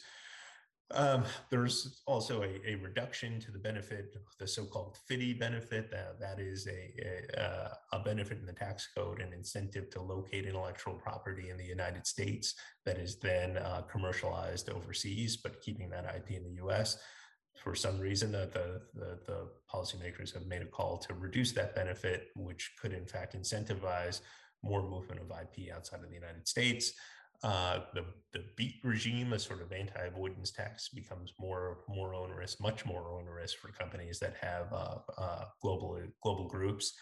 Um, 0.92 1.24
there's 1.50 2.00
also 2.06 2.42
a, 2.42 2.60
a, 2.66 2.76
reduction 2.76 3.38
to 3.40 3.50
the 3.50 3.58
benefit, 3.58 4.16
the 4.38 4.48
so-called 4.48 4.96
FDII 5.10 5.38
benefit. 5.38 5.90
That 5.90 6.18
that 6.18 6.40
is 6.40 6.66
a, 6.66 6.92
a, 7.38 7.96
a 7.96 8.02
benefit 8.02 8.38
in 8.38 8.46
the 8.46 8.54
tax 8.54 8.88
code, 8.96 9.20
an 9.20 9.34
incentive 9.34 9.90
to 9.90 10.00
locate 10.00 10.46
intellectual 10.46 10.94
property 10.94 11.50
in 11.50 11.58
the 11.58 11.64
United 11.64 12.06
States 12.06 12.54
that 12.86 12.96
is 12.96 13.16
then 13.16 13.58
uh, 13.58 13.82
commercialized 13.82 14.70
overseas, 14.70 15.36
but 15.36 15.60
keeping 15.60 15.90
that 15.90 16.06
IP 16.16 16.30
in 16.38 16.44
the 16.44 16.54
U.S. 16.62 16.96
For 17.62 17.74
some 17.74 17.98
reason, 17.98 18.32
the, 18.32 18.48
the 18.94 19.18
the 19.26 19.48
policymakers 19.70 20.32
have 20.32 20.46
made 20.46 20.62
a 20.62 20.66
call 20.66 20.96
to 20.98 21.12
reduce 21.12 21.52
that 21.52 21.74
benefit, 21.74 22.28
which 22.34 22.72
could 22.80 22.94
in 22.94 23.04
fact 23.04 23.36
incentivize 23.36 24.22
more 24.62 24.82
movement 24.82 25.20
of 25.20 25.30
IP 25.30 25.70
outside 25.70 26.00
of 26.02 26.08
the 26.08 26.14
United 26.14 26.48
States 26.48 26.94
uh, 27.42 27.80
the 27.94 28.04
the 28.32 28.44
BEAT 28.56 28.74
regime, 28.84 29.32
a 29.32 29.38
sort 29.38 29.62
of 29.62 29.72
anti-avoidance 29.72 30.50
tax, 30.50 30.88
becomes 30.88 31.32
more 31.38 31.78
more 31.88 32.14
onerous, 32.14 32.60
much 32.60 32.84
more 32.84 33.10
onerous 33.10 33.52
for 33.52 33.68
companies 33.68 34.18
that 34.18 34.34
have 34.40 34.72
uh, 34.72 34.98
uh, 35.16 35.44
global 35.62 36.00
global 36.22 36.48
groups. 36.48 36.94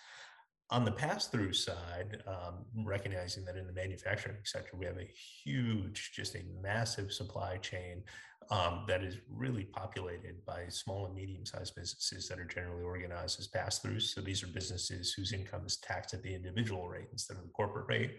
On 0.70 0.84
the 0.84 0.90
pass-through 0.90 1.52
side, 1.52 2.22
um, 2.26 2.64
recognizing 2.84 3.44
that 3.44 3.56
in 3.56 3.68
the 3.68 3.72
manufacturing 3.72 4.36
sector 4.44 4.76
we 4.76 4.84
have 4.84 4.98
a 4.98 5.08
huge, 5.44 6.10
just 6.12 6.34
a 6.34 6.42
massive 6.60 7.12
supply 7.12 7.56
chain 7.58 8.02
um, 8.50 8.84
that 8.88 9.04
is 9.04 9.16
really 9.30 9.64
populated 9.64 10.44
by 10.44 10.64
small 10.68 11.06
and 11.06 11.14
medium-sized 11.14 11.74
businesses 11.76 12.28
that 12.28 12.40
are 12.40 12.44
generally 12.44 12.82
organized 12.82 13.38
as 13.38 13.46
pass-throughs. 13.46 14.12
So 14.12 14.20
these 14.20 14.42
are 14.42 14.48
businesses 14.48 15.12
whose 15.12 15.32
income 15.32 15.62
is 15.66 15.76
taxed 15.76 16.14
at 16.14 16.22
the 16.24 16.34
individual 16.34 16.88
rate 16.88 17.08
instead 17.12 17.36
of 17.36 17.44
the 17.44 17.50
corporate 17.50 17.86
rate 17.88 18.16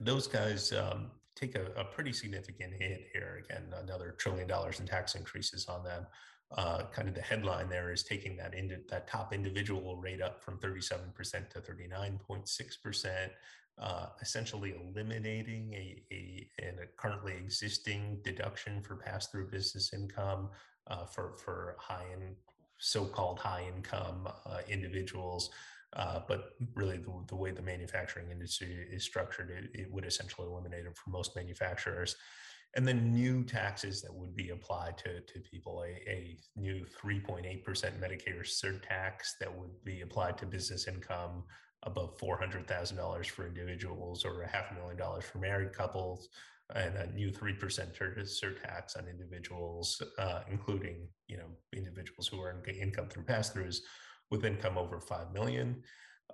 those 0.00 0.26
guys 0.26 0.72
um, 0.72 1.10
take 1.36 1.56
a, 1.56 1.66
a, 1.76 1.84
pretty 1.84 2.12
significant 2.12 2.74
hit 2.78 3.08
here. 3.12 3.42
Again, 3.44 3.64
another 3.82 4.14
trillion 4.18 4.46
dollars 4.46 4.80
in 4.80 4.86
tax 4.86 5.14
increases 5.14 5.66
on 5.66 5.82
them. 5.84 6.06
Uh, 6.56 6.82
kind 6.92 7.08
of 7.08 7.14
the 7.14 7.20
headline 7.20 7.68
there 7.68 7.92
is 7.92 8.02
taking 8.02 8.36
that 8.36 8.54
into 8.54 8.76
that 8.90 9.06
top 9.06 9.32
individual 9.32 9.96
rate 9.96 10.20
up 10.20 10.42
from 10.42 10.58
37% 10.58 11.48
to 11.48 11.60
39.6%, 11.60 13.30
uh, 13.80 14.06
essentially 14.20 14.74
eliminating 14.84 15.72
a, 15.74 16.02
a, 16.12 16.48
a, 16.60 16.86
currently 16.96 17.34
existing 17.34 18.18
deduction 18.24 18.82
for 18.82 18.96
pass-through 18.96 19.48
business 19.48 19.92
income 19.92 20.48
uh, 20.88 21.04
for 21.04 21.36
for 21.36 21.76
high 21.78 22.06
in 22.12 22.34
so-called 22.78 23.38
high 23.38 23.70
income 23.74 24.26
uh, 24.46 24.58
individuals. 24.68 25.50
Uh, 25.96 26.20
but 26.28 26.50
really, 26.74 26.98
the, 26.98 27.12
the, 27.28 27.36
way 27.36 27.50
the 27.50 27.62
manufacturing 27.62 28.30
industry 28.30 28.86
is 28.90 29.04
structured, 29.04 29.50
it, 29.50 29.80
it 29.80 29.92
would 29.92 30.04
essentially 30.04 30.46
eliminate 30.46 30.86
it 30.86 30.96
for 30.96 31.10
most 31.10 31.34
manufacturers. 31.34 32.14
And 32.76 32.86
then 32.86 33.12
new 33.12 33.42
taxes 33.42 34.00
that 34.02 34.14
would 34.14 34.36
be 34.36 34.50
applied 34.50 34.96
to, 34.98 35.20
to 35.20 35.40
people, 35.40 35.82
a, 35.82 36.08
a 36.08 36.38
new 36.54 36.86
3.8% 37.04 37.64
Medicare 37.64 38.46
surtax 38.46 39.32
that 39.40 39.52
would 39.52 39.72
be 39.84 40.02
applied 40.02 40.38
to 40.38 40.46
business 40.46 40.86
income 40.86 41.42
above 41.82 42.16
$400,000 42.18 43.26
for 43.26 43.46
individuals 43.46 44.24
or 44.24 44.42
a 44.42 44.48
half 44.48 44.70
a 44.70 44.74
million 44.74 44.96
dollars 44.96 45.24
for 45.24 45.38
married 45.38 45.72
couples, 45.72 46.28
and 46.74 46.94
a 46.96 47.12
new 47.12 47.32
3% 47.32 47.58
surtax 47.58 48.96
on 48.96 49.08
individuals, 49.08 50.00
uh, 50.18 50.42
including, 50.48 51.08
you 51.26 51.36
know, 51.36 51.48
individuals 51.74 52.28
who 52.28 52.40
earn 52.40 52.62
income 52.80 53.08
through 53.08 53.24
pass-throughs 53.24 53.78
with 54.30 54.44
income 54.44 54.78
over 54.78 55.00
5 55.00 55.32
million. 55.32 55.82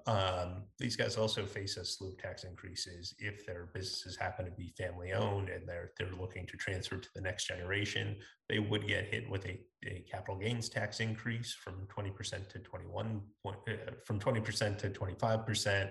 Um, 0.07 0.63
these 0.79 0.95
guys 0.95 1.17
also 1.17 1.45
face 1.45 1.77
a 1.77 1.85
slew 1.85 2.11
of 2.11 2.19
tax 2.19 2.45
increases 2.45 3.15
if 3.19 3.45
their 3.45 3.71
businesses 3.75 4.17
happen 4.17 4.45
to 4.45 4.53
be 4.53 4.73
family 4.79 5.13
owned 5.13 5.49
and 5.49 5.69
they're 5.69 5.91
they're 5.99 6.13
looking 6.13 6.47
to 6.47 6.57
transfer 6.57 6.97
to 6.97 7.09
the 7.15 7.21
next 7.21 7.49
generation. 7.49 8.17
They 8.49 8.61
would 8.61 8.87
get 8.87 9.07
hit 9.07 9.29
with 9.29 9.45
a, 9.47 9.59
a 9.85 10.05
capital 10.09 10.37
gains 10.37 10.69
tax 10.69 11.01
increase 11.01 11.55
from 11.55 11.89
20% 11.97 12.49
to 12.51 12.59
21 12.61 13.21
point, 13.43 13.59
uh, 13.69 13.93
from 14.05 14.21
20% 14.21 14.79
to 14.79 14.91
25%. 14.91 15.91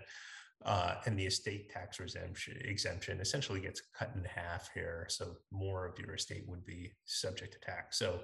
Uh, 0.64 0.96
and 1.06 1.20
the 1.20 1.26
estate 1.26 1.70
tax 1.70 2.00
exemption, 2.00 2.58
exemption 2.64 3.20
essentially 3.20 3.60
gets 3.60 3.82
cut 3.96 4.12
in 4.16 4.24
half 4.24 4.70
here. 4.74 5.06
So 5.10 5.36
more 5.52 5.86
of 5.86 6.00
your 6.00 6.16
estate 6.16 6.46
would 6.48 6.66
be 6.66 6.94
subject 7.04 7.54
to 7.54 7.60
tax. 7.60 8.00
So 8.00 8.22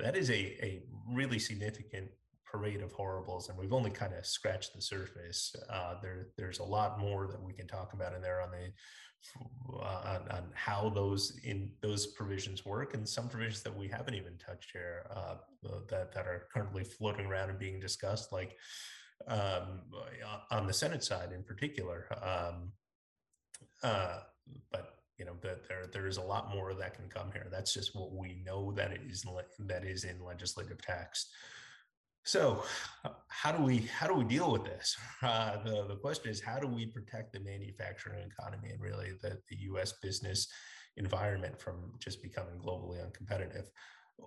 that 0.00 0.16
is 0.16 0.30
a, 0.30 0.56
a 0.64 0.82
really 1.08 1.38
significant 1.38 2.08
parade 2.54 2.82
of 2.82 2.92
horribles, 2.92 3.48
and 3.48 3.58
we've 3.58 3.72
only 3.72 3.90
kind 3.90 4.14
of 4.14 4.24
scratched 4.24 4.74
the 4.74 4.80
surface. 4.80 5.54
Uh, 5.68 5.94
there, 6.00 6.28
there's 6.38 6.60
a 6.60 6.64
lot 6.64 7.00
more 7.00 7.26
that 7.26 7.42
we 7.42 7.52
can 7.52 7.66
talk 7.66 7.92
about 7.94 8.14
in 8.14 8.22
there 8.22 8.40
on 8.40 8.50
the 8.52 8.70
uh, 9.72 10.18
on, 10.20 10.28
on, 10.30 10.44
how 10.52 10.90
those 10.94 11.40
in 11.44 11.70
those 11.80 12.06
provisions 12.08 12.64
work, 12.64 12.94
and 12.94 13.08
some 13.08 13.28
provisions 13.28 13.62
that 13.62 13.76
we 13.76 13.88
haven't 13.88 14.14
even 14.14 14.36
touched 14.38 14.70
here 14.72 15.06
uh, 15.10 15.34
that 15.88 16.12
that 16.14 16.26
are 16.26 16.46
currently 16.54 16.84
floating 16.84 17.26
around 17.26 17.50
and 17.50 17.58
being 17.58 17.80
discussed, 17.80 18.32
like 18.32 18.54
um, 19.26 19.80
on 20.50 20.66
the 20.66 20.74
Senate 20.74 21.02
side 21.02 21.32
in 21.32 21.42
particular. 21.42 22.06
Um, 22.22 22.70
uh, 23.82 24.18
but 24.70 24.98
you 25.18 25.24
know 25.24 25.34
that 25.42 25.66
there 25.68 25.86
there 25.92 26.06
is 26.06 26.18
a 26.18 26.22
lot 26.22 26.54
more 26.54 26.72
that 26.74 26.94
can 26.94 27.08
come 27.08 27.32
here. 27.32 27.48
That's 27.50 27.74
just 27.74 27.96
what 27.96 28.12
we 28.12 28.42
know 28.44 28.72
that 28.72 28.92
it 28.92 29.00
is 29.08 29.24
that 29.58 29.84
is 29.84 30.04
in 30.04 30.22
legislative 30.22 30.80
text. 30.82 31.30
So, 32.24 32.64
how 33.28 33.52
do 33.52 33.62
we 33.62 33.78
how 33.80 34.06
do 34.06 34.14
we 34.14 34.24
deal 34.24 34.50
with 34.50 34.64
this? 34.64 34.96
Uh, 35.22 35.62
the 35.62 35.86
the 35.88 35.96
question 35.96 36.30
is 36.30 36.40
how 36.40 36.58
do 36.58 36.66
we 36.66 36.84
protect 36.84 37.32
the 37.32 37.40
manufacturing 37.40 38.22
economy 38.30 38.70
and 38.70 38.80
really 38.80 39.12
the 39.22 39.38
the 39.48 39.56
U.S. 39.70 39.94
business 40.02 40.48
environment 40.96 41.58
from 41.60 41.76
just 41.98 42.22
becoming 42.22 42.58
globally 42.58 42.98
uncompetitive? 42.98 43.64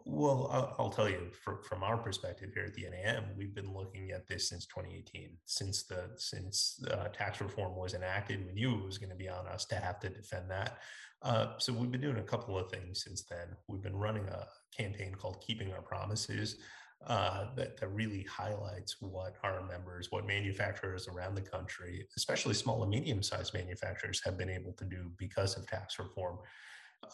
Well, 0.05 0.49
I'll, 0.51 0.75
I'll 0.79 0.89
tell 0.89 1.09
you 1.09 1.29
for, 1.43 1.63
from 1.63 1.83
our 1.83 1.97
perspective 1.97 2.49
here 2.53 2.65
at 2.65 2.73
the 2.73 2.87
NAM, 2.89 3.23
we've 3.37 3.55
been 3.55 3.73
looking 3.73 4.11
at 4.11 4.27
this 4.27 4.49
since 4.49 4.65
2018. 4.65 5.37
Since 5.45 5.83
the 5.83 6.09
since 6.17 6.83
uh, 6.91 7.07
tax 7.09 7.41
reform 7.41 7.75
was 7.75 7.93
enacted, 7.93 8.45
we 8.45 8.53
knew 8.53 8.75
it 8.75 8.85
was 8.85 8.97
going 8.97 9.11
to 9.11 9.15
be 9.15 9.29
on 9.29 9.47
us 9.47 9.65
to 9.65 9.75
have 9.75 9.99
to 10.01 10.09
defend 10.09 10.49
that. 10.49 10.79
Uh, 11.21 11.53
so 11.57 11.73
we've 11.73 11.91
been 11.91 12.01
doing 12.01 12.17
a 12.17 12.23
couple 12.23 12.57
of 12.57 12.69
things 12.69 13.03
since 13.03 13.23
then. 13.23 13.55
We've 13.67 13.81
been 13.81 13.95
running 13.95 14.27
a 14.27 14.47
campaign 14.75 15.13
called 15.15 15.43
"Keeping 15.45 15.73
Our 15.73 15.81
Promises." 15.81 16.57
Uh, 17.05 17.45
that, 17.55 17.79
that 17.79 17.87
really 17.89 18.23
highlights 18.23 18.97
what 18.99 19.35
our 19.43 19.65
members, 19.65 20.11
what 20.11 20.25
manufacturers 20.25 21.07
around 21.07 21.35
the 21.35 21.41
country, 21.41 22.07
especially 22.17 22.53
small 22.53 22.81
and 22.81 22.91
medium 22.91 23.21
sized 23.21 23.53
manufacturers, 23.53 24.21
have 24.23 24.37
been 24.37 24.49
able 24.49 24.73
to 24.73 24.85
do 24.85 25.11
because 25.17 25.57
of 25.57 25.67
tax 25.67 25.99
reform. 25.99 26.37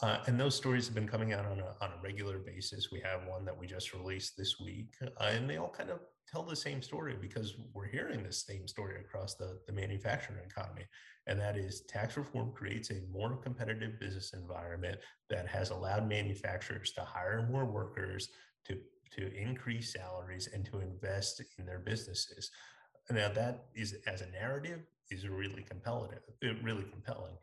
Uh, 0.01 0.19
and 0.27 0.39
those 0.39 0.55
stories 0.55 0.85
have 0.85 0.95
been 0.95 1.07
coming 1.07 1.33
out 1.33 1.45
on 1.45 1.59
a, 1.59 1.75
on 1.81 1.91
a 1.91 2.01
regular 2.01 2.39
basis. 2.39 2.91
We 2.91 3.01
have 3.01 3.27
one 3.27 3.43
that 3.45 3.57
we 3.57 3.67
just 3.67 3.93
released 3.93 4.37
this 4.37 4.59
week, 4.59 4.95
uh, 5.01 5.23
and 5.25 5.49
they 5.49 5.57
all 5.57 5.69
kind 5.69 5.89
of 5.89 5.99
tell 6.31 6.43
the 6.43 6.55
same 6.55 6.81
story 6.81 7.15
because 7.19 7.55
we're 7.73 7.87
hearing 7.87 8.23
the 8.23 8.31
same 8.31 8.67
story 8.67 8.99
across 8.99 9.35
the, 9.35 9.59
the 9.67 9.73
manufacturing 9.73 10.39
economy. 10.45 10.85
And 11.27 11.39
that 11.39 11.57
is 11.57 11.81
tax 11.81 12.17
reform 12.17 12.51
creates 12.53 12.89
a 12.89 13.01
more 13.11 13.35
competitive 13.37 13.99
business 13.99 14.33
environment 14.33 14.99
that 15.29 15.47
has 15.47 15.69
allowed 15.69 16.07
manufacturers 16.07 16.91
to 16.93 17.01
hire 17.01 17.47
more 17.51 17.65
workers, 17.65 18.29
to 18.65 18.77
to 19.15 19.33
increase 19.35 19.93
salaries 19.93 20.49
and 20.53 20.65
to 20.65 20.79
invest 20.79 21.41
in 21.57 21.65
their 21.65 21.79
businesses. 21.79 22.51
Now 23.09 23.29
that 23.29 23.65
is 23.75 23.95
as 24.07 24.21
a 24.21 24.27
narrative 24.27 24.81
is 25.09 25.27
really 25.27 25.63
compelling, 25.63 26.11
uh, 26.13 26.47
really 26.63 26.85
compelling. 26.91 27.35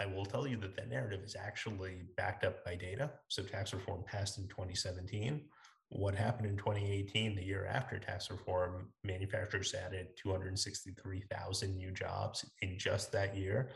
I 0.00 0.06
will 0.06 0.26
tell 0.26 0.46
you 0.46 0.56
that 0.58 0.76
that 0.76 0.88
narrative 0.88 1.20
is 1.24 1.36
actually 1.36 2.02
backed 2.16 2.44
up 2.44 2.64
by 2.64 2.76
data. 2.76 3.10
So 3.28 3.42
tax 3.42 3.72
reform 3.72 4.04
passed 4.06 4.38
in 4.38 4.46
2017. 4.48 5.42
What 5.90 6.14
happened 6.14 6.48
in 6.48 6.56
2018, 6.56 7.34
the 7.34 7.42
year 7.42 7.66
after 7.66 7.98
tax 7.98 8.30
reform, 8.30 8.88
manufacturers 9.02 9.74
added 9.74 10.08
263,000 10.22 11.76
new 11.76 11.90
jobs 11.90 12.44
in 12.60 12.78
just 12.78 13.10
that 13.12 13.36
year. 13.36 13.70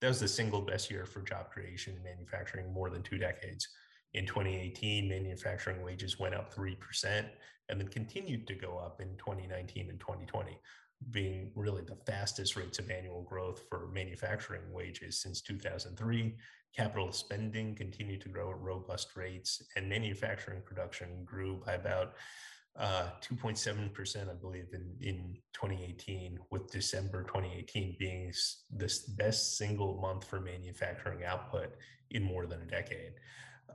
that 0.00 0.08
was 0.08 0.20
the 0.20 0.28
single 0.28 0.60
best 0.60 0.90
year 0.90 1.04
for 1.06 1.22
job 1.22 1.50
creation 1.50 1.94
in 1.96 2.02
manufacturing 2.02 2.72
more 2.72 2.90
than 2.90 3.02
two 3.02 3.18
decades. 3.18 3.66
In 4.16 4.24
2018, 4.24 5.06
manufacturing 5.06 5.82
wages 5.82 6.18
went 6.18 6.34
up 6.34 6.52
3% 6.54 7.26
and 7.68 7.78
then 7.78 7.88
continued 7.88 8.46
to 8.46 8.54
go 8.54 8.78
up 8.78 9.02
in 9.02 9.14
2019 9.18 9.90
and 9.90 10.00
2020, 10.00 10.58
being 11.10 11.52
really 11.54 11.82
the 11.82 11.98
fastest 12.10 12.56
rates 12.56 12.78
of 12.78 12.90
annual 12.90 13.20
growth 13.24 13.64
for 13.68 13.88
manufacturing 13.92 14.72
wages 14.72 15.20
since 15.20 15.42
2003. 15.42 16.34
Capital 16.74 17.12
spending 17.12 17.74
continued 17.74 18.22
to 18.22 18.30
grow 18.30 18.52
at 18.52 18.58
robust 18.58 19.16
rates, 19.16 19.62
and 19.76 19.86
manufacturing 19.86 20.62
production 20.64 21.22
grew 21.26 21.60
by 21.66 21.74
about 21.74 22.14
uh, 22.78 23.08
2.7%, 23.22 24.30
I 24.30 24.34
believe, 24.34 24.68
in, 24.72 24.96
in 25.02 25.36
2018, 25.52 26.38
with 26.50 26.70
December 26.70 27.22
2018 27.24 27.96
being 27.98 28.32
the 28.74 28.98
best 29.18 29.58
single 29.58 30.00
month 30.00 30.24
for 30.24 30.40
manufacturing 30.40 31.22
output 31.22 31.74
in 32.12 32.22
more 32.22 32.46
than 32.46 32.62
a 32.62 32.66
decade. 32.66 33.12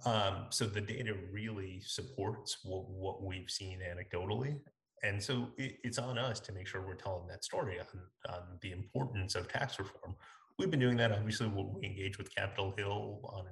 Um, 0.06 0.46
so 0.50 0.66
the 0.66 0.82
data 0.82 1.16
really 1.32 1.82
supports 1.86 2.60
what, 2.64 2.90
what 2.90 3.24
we've 3.24 3.50
seen 3.50 3.80
anecdotally. 3.80 4.60
And 5.04 5.22
so 5.22 5.48
it, 5.58 5.78
it's 5.84 5.98
on 5.98 6.18
us 6.18 6.40
to 6.42 6.54
make 6.54 6.68
sure 6.68 6.82
we're 6.82 6.96
telling 6.96 7.28
that 7.28 7.44
story 7.44 7.80
on, 7.80 8.34
on 8.34 8.42
the 8.62 8.72
importance 8.72 9.36
of 9.36 9.48
tax 9.48 9.80
reform. 9.80 10.16
We've 10.58 10.72
been 10.72 10.80
doing 10.80 10.98
that. 10.98 11.12
Obviously, 11.12 11.48
we 11.48 11.86
engage 11.86 12.18
with 12.18 12.34
Capitol 12.34 12.74
Hill 12.78 13.20
on 13.24 13.46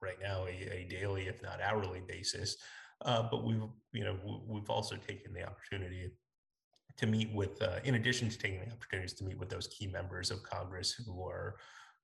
right 0.00 0.18
now 0.22 0.46
a, 0.46 0.50
a 0.50 0.86
daily, 0.88 1.26
if 1.26 1.42
not 1.42 1.60
hourly 1.60 2.02
basis. 2.06 2.56
Uh, 3.04 3.22
but 3.30 3.44
we've, 3.44 3.62
you 3.92 4.04
know, 4.04 4.16
we've 4.46 4.70
also 4.70 4.96
taken 4.96 5.32
the 5.32 5.44
opportunity 5.44 6.10
to 6.96 7.06
meet 7.06 7.32
with, 7.32 7.60
uh, 7.62 7.78
in 7.84 7.94
addition 7.94 8.28
to 8.28 8.38
taking 8.38 8.60
the 8.60 8.72
opportunities 8.72 9.14
to 9.14 9.24
meet 9.24 9.38
with 9.38 9.48
those 9.48 9.68
key 9.68 9.86
members 9.86 10.30
of 10.30 10.42
Congress 10.42 10.92
who 10.92 11.24
are, 11.24 11.56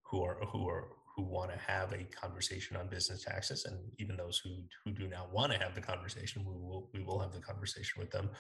who 0.02 0.22
are, 0.22 0.38
who 0.46 0.68
are, 0.68 0.88
who 1.16 1.22
want 1.22 1.50
to 1.52 1.58
have 1.58 1.92
a 1.92 2.04
conversation 2.04 2.76
on 2.76 2.88
business 2.88 3.24
taxes, 3.24 3.64
and 3.64 3.78
even 3.98 4.16
those 4.16 4.38
who 4.38 4.50
who 4.84 4.92
do 4.92 5.08
not 5.08 5.32
want 5.32 5.52
to 5.52 5.58
have 5.58 5.74
the 5.74 5.80
conversation, 5.80 6.44
we 6.44 6.52
will 6.52 6.90
we 6.92 7.02
will 7.02 7.18
have 7.20 7.32
the 7.32 7.40
conversation 7.40 8.00
with 8.00 8.10
them. 8.10 8.30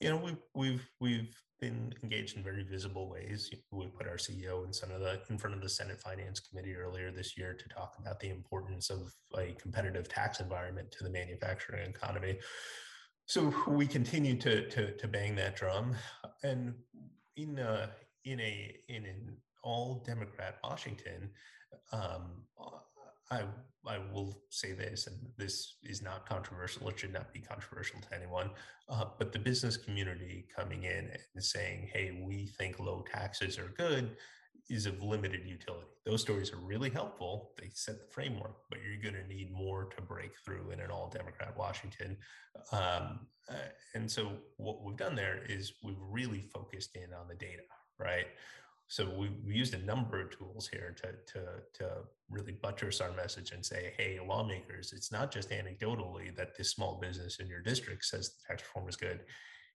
You 0.00 0.10
know, 0.10 0.16
we've 0.16 0.38
we've 0.54 0.88
we've 1.00 1.36
been 1.60 1.92
engaged 2.02 2.36
in 2.36 2.42
very 2.42 2.62
visible 2.62 3.08
ways. 3.08 3.50
We 3.70 3.86
put 3.88 4.08
our 4.08 4.16
CEO 4.16 4.64
in 4.64 4.72
front 4.72 4.94
of 4.94 5.00
the 5.00 5.20
in 5.28 5.38
front 5.38 5.56
of 5.56 5.62
the 5.62 5.68
Senate 5.68 6.00
Finance 6.00 6.40
Committee 6.40 6.74
earlier 6.74 7.10
this 7.10 7.36
year 7.36 7.54
to 7.54 7.68
talk 7.68 7.96
about 7.98 8.20
the 8.20 8.30
importance 8.30 8.90
of 8.90 9.12
a 9.36 9.52
competitive 9.60 10.08
tax 10.08 10.40
environment 10.40 10.90
to 10.92 11.04
the 11.04 11.10
manufacturing 11.10 11.88
economy. 11.88 12.38
So 13.26 13.54
we 13.68 13.86
continue 13.86 14.36
to 14.36 14.68
to, 14.70 14.96
to 14.96 15.08
bang 15.08 15.36
that 15.36 15.56
drum, 15.56 15.94
and 16.42 16.74
in 17.36 17.58
a, 17.58 17.90
in 18.24 18.40
a 18.40 18.74
in 18.88 19.04
an 19.04 19.36
all 19.62 20.02
Democrat 20.06 20.56
Washington, 20.64 21.30
um, 21.92 22.44
I 23.30 23.44
I 23.86 23.98
will 24.12 24.42
say 24.50 24.72
this, 24.72 25.06
and 25.06 25.16
this 25.38 25.76
is 25.82 26.02
not 26.02 26.28
controversial. 26.28 26.88
It 26.88 26.98
should 26.98 27.12
not 27.12 27.32
be 27.32 27.40
controversial 27.40 27.98
to 28.00 28.14
anyone. 28.14 28.50
Uh, 28.88 29.06
but 29.18 29.32
the 29.32 29.38
business 29.38 29.76
community 29.76 30.46
coming 30.54 30.84
in 30.84 31.10
and 31.34 31.42
saying, 31.42 31.88
"Hey, 31.92 32.22
we 32.22 32.46
think 32.58 32.78
low 32.78 33.04
taxes 33.10 33.58
are 33.58 33.72
good," 33.76 34.16
is 34.68 34.86
of 34.86 35.02
limited 35.02 35.46
utility. 35.46 35.86
Those 36.04 36.20
stories 36.22 36.52
are 36.52 36.58
really 36.58 36.90
helpful. 36.90 37.52
They 37.58 37.70
set 37.74 37.98
the 38.00 38.12
framework, 38.12 38.56
but 38.68 38.78
you're 38.82 39.02
going 39.02 39.22
to 39.22 39.28
need 39.28 39.52
more 39.52 39.86
to 39.96 40.02
break 40.02 40.32
through 40.44 40.70
in 40.70 40.80
an 40.80 40.90
all 40.90 41.08
Democrat 41.08 41.56
Washington. 41.56 42.16
Um, 42.72 43.26
uh, 43.48 43.68
and 43.94 44.10
so, 44.10 44.32
what 44.56 44.82
we've 44.84 44.96
done 44.96 45.16
there 45.16 45.42
is 45.48 45.72
we've 45.82 45.96
really 46.00 46.40
focused 46.40 46.96
in 46.96 47.12
on 47.14 47.28
the 47.28 47.34
data, 47.34 47.62
right? 47.98 48.26
So 48.90 49.08
we, 49.16 49.30
we 49.46 49.54
used 49.54 49.72
a 49.72 49.78
number 49.78 50.20
of 50.20 50.36
tools 50.36 50.66
here 50.66 50.96
to, 50.96 51.12
to, 51.32 51.46
to 51.74 51.90
really 52.28 52.54
buttress 52.60 53.00
our 53.00 53.12
message 53.12 53.52
and 53.52 53.64
say, 53.64 53.94
hey, 53.96 54.18
lawmakers, 54.26 54.92
it's 54.92 55.12
not 55.12 55.30
just 55.30 55.50
anecdotally 55.50 56.34
that 56.34 56.56
this 56.58 56.72
small 56.72 56.98
business 57.00 57.38
in 57.38 57.46
your 57.46 57.60
district 57.60 58.04
says 58.04 58.30
the 58.30 58.48
tax 58.48 58.64
reform 58.64 58.88
is 58.88 58.96
good. 58.96 59.20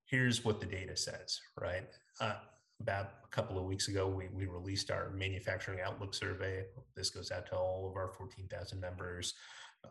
Here's 0.03 0.43
what 0.43 0.59
the 0.59 0.65
data 0.65 0.97
says, 0.97 1.39
right? 1.57 1.87
Uh, 2.19 2.33
about 2.81 3.11
a 3.23 3.27
couple 3.29 3.57
of 3.57 3.63
weeks 3.63 3.87
ago, 3.87 4.05
we, 4.05 4.27
we 4.33 4.47
released 4.47 4.91
our 4.91 5.11
manufacturing 5.11 5.79
outlook 5.79 6.13
survey. 6.13 6.65
This 6.93 7.09
goes 7.09 7.31
out 7.31 7.45
to 7.47 7.55
all 7.55 7.87
of 7.89 7.95
our 7.95 8.11
14,000 8.17 8.81
members. 8.81 9.33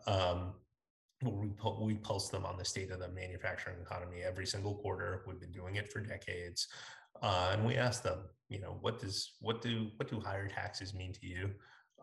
Um, 0.05 0.53
we, 1.23 1.49
we 1.81 1.95
pulse 1.95 2.29
them 2.29 2.45
on 2.45 2.59
the 2.59 2.65
state 2.65 2.91
of 2.91 2.99
the 2.99 3.09
manufacturing 3.09 3.77
economy 3.81 4.21
every 4.23 4.45
single 4.45 4.75
quarter. 4.75 5.23
We've 5.25 5.39
been 5.39 5.51
doing 5.51 5.77
it 5.77 5.91
for 5.91 5.99
decades. 5.99 6.67
Uh, 7.23 7.49
and 7.53 7.65
we 7.65 7.75
asked 7.75 8.03
them, 8.03 8.19
you 8.49 8.59
know, 8.59 8.77
what 8.81 8.99
does 8.99 9.33
what 9.39 9.61
do 9.61 9.89
what 9.97 10.09
do 10.09 10.19
higher 10.19 10.47
taxes 10.47 10.93
mean 10.93 11.13
to 11.13 11.25
you? 11.25 11.51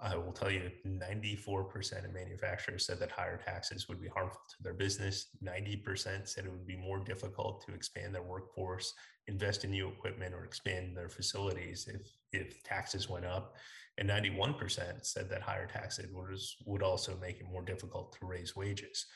I 0.01 0.17
will 0.17 0.33
tell 0.33 0.51
you, 0.51 0.69
94% 0.85 2.05
of 2.05 2.13
manufacturers 2.13 2.85
said 2.87 2.99
that 2.99 3.13
higher 3.13 3.37
taxes 3.37 3.89
would 3.89 4.01
be 4.01 4.09
harmful 4.09 4.41
to 4.49 4.63
their 4.63 4.75
business. 4.75 5.27
90% 5.45 6.27
said 6.27 6.45
it 6.45 6.51
would 6.51 6.67
be 6.67 6.77
more 6.77 6.99
difficult 6.99 7.65
to 7.67 7.75
expand 7.75 8.13
their 8.13 8.23
workforce, 8.23 8.95
invest 9.29 9.63
in 9.63 9.71
new 9.71 9.87
equipment, 9.87 10.35
or 10.35 10.45
expand 10.45 10.97
their 10.97 11.09
facilities 11.09 11.89
if 11.89 12.11
if 12.33 12.63
taxes 12.65 13.09
went 13.09 13.27
up. 13.27 13.55
And 13.99 14.09
91% 14.09 15.05
said 15.05 15.29
that 15.29 15.43
higher 15.43 15.67
taxes 15.67 16.11
would, 16.13 16.39
would 16.65 16.83
also 16.83 17.17
make 17.21 17.41
it 17.41 17.47
more 17.53 17.63
difficult 17.63 18.17
to 18.19 18.27
raise 18.27 18.57
wages. 18.57 19.07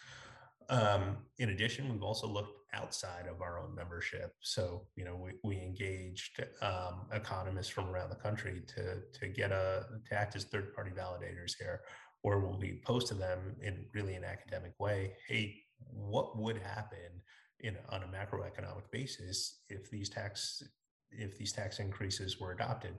Um, 0.68 1.18
in 1.38 1.50
addition, 1.50 1.88
we've 1.90 2.02
also 2.02 2.26
looked 2.26 2.58
outside 2.72 3.26
of 3.26 3.40
our 3.40 3.58
own 3.58 3.74
membership. 3.74 4.34
So, 4.40 4.82
you 4.96 5.04
know, 5.04 5.16
we, 5.16 5.32
we 5.44 5.62
engaged 5.62 6.44
um, 6.60 7.06
economists 7.12 7.68
from 7.68 7.88
around 7.88 8.10
the 8.10 8.16
country 8.16 8.62
to, 8.74 9.00
to 9.18 9.28
get 9.28 9.52
a, 9.52 9.86
to 10.08 10.14
act 10.14 10.36
as 10.36 10.44
third 10.44 10.74
party 10.74 10.90
validators 10.90 11.52
here, 11.58 11.82
where 12.22 12.40
we'll 12.40 12.58
be 12.58 12.80
post 12.84 13.08
to 13.08 13.14
them 13.14 13.56
in 13.62 13.86
really 13.94 14.14
an 14.14 14.24
academic 14.24 14.72
way. 14.78 15.12
Hey, 15.28 15.62
what 15.90 16.38
would 16.38 16.58
happen 16.58 17.22
in, 17.60 17.76
on 17.90 18.02
a 18.02 18.06
macroeconomic 18.06 18.90
basis 18.90 19.60
if 19.68 19.90
these 19.90 20.08
tax, 20.08 20.62
if 21.10 21.38
these 21.38 21.52
tax 21.52 21.78
increases 21.78 22.40
were 22.40 22.52
adopted? 22.52 22.94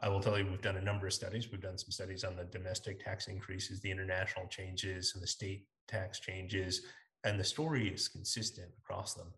I 0.00 0.08
will 0.08 0.20
tell 0.20 0.38
you, 0.38 0.46
we've 0.46 0.62
done 0.62 0.76
a 0.76 0.82
number 0.82 1.06
of 1.06 1.12
studies. 1.12 1.50
We've 1.50 1.60
done 1.60 1.78
some 1.78 1.90
studies 1.90 2.24
on 2.24 2.36
the 2.36 2.44
domestic 2.44 3.04
tax 3.04 3.28
increases, 3.28 3.80
the 3.80 3.90
international 3.90 4.46
changes, 4.48 5.12
and 5.14 5.22
the 5.22 5.26
state 5.26 5.66
tax 5.88 6.20
changes, 6.20 6.82
and 7.24 7.38
the 7.38 7.44
story 7.44 7.88
is 7.88 8.08
consistent 8.08 8.68
across 8.82 9.14
them. 9.14 9.28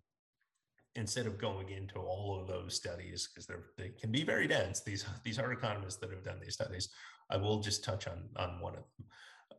Instead 0.94 1.26
of 1.26 1.38
going 1.38 1.68
into 1.68 1.98
all 1.98 2.40
of 2.40 2.48
those 2.48 2.74
studies, 2.74 3.28
because 3.28 3.46
they 3.76 3.90
can 4.00 4.10
be 4.10 4.24
very 4.24 4.46
dense, 4.46 4.80
these 4.80 5.04
these 5.24 5.38
are 5.38 5.52
economists 5.52 5.96
that 5.96 6.10
have 6.10 6.24
done 6.24 6.40
these 6.40 6.54
studies. 6.54 6.88
I 7.30 7.36
will 7.36 7.60
just 7.60 7.84
touch 7.84 8.06
on 8.08 8.28
on 8.36 8.60
one 8.60 8.74
of 8.74 8.84
them. 8.96 9.06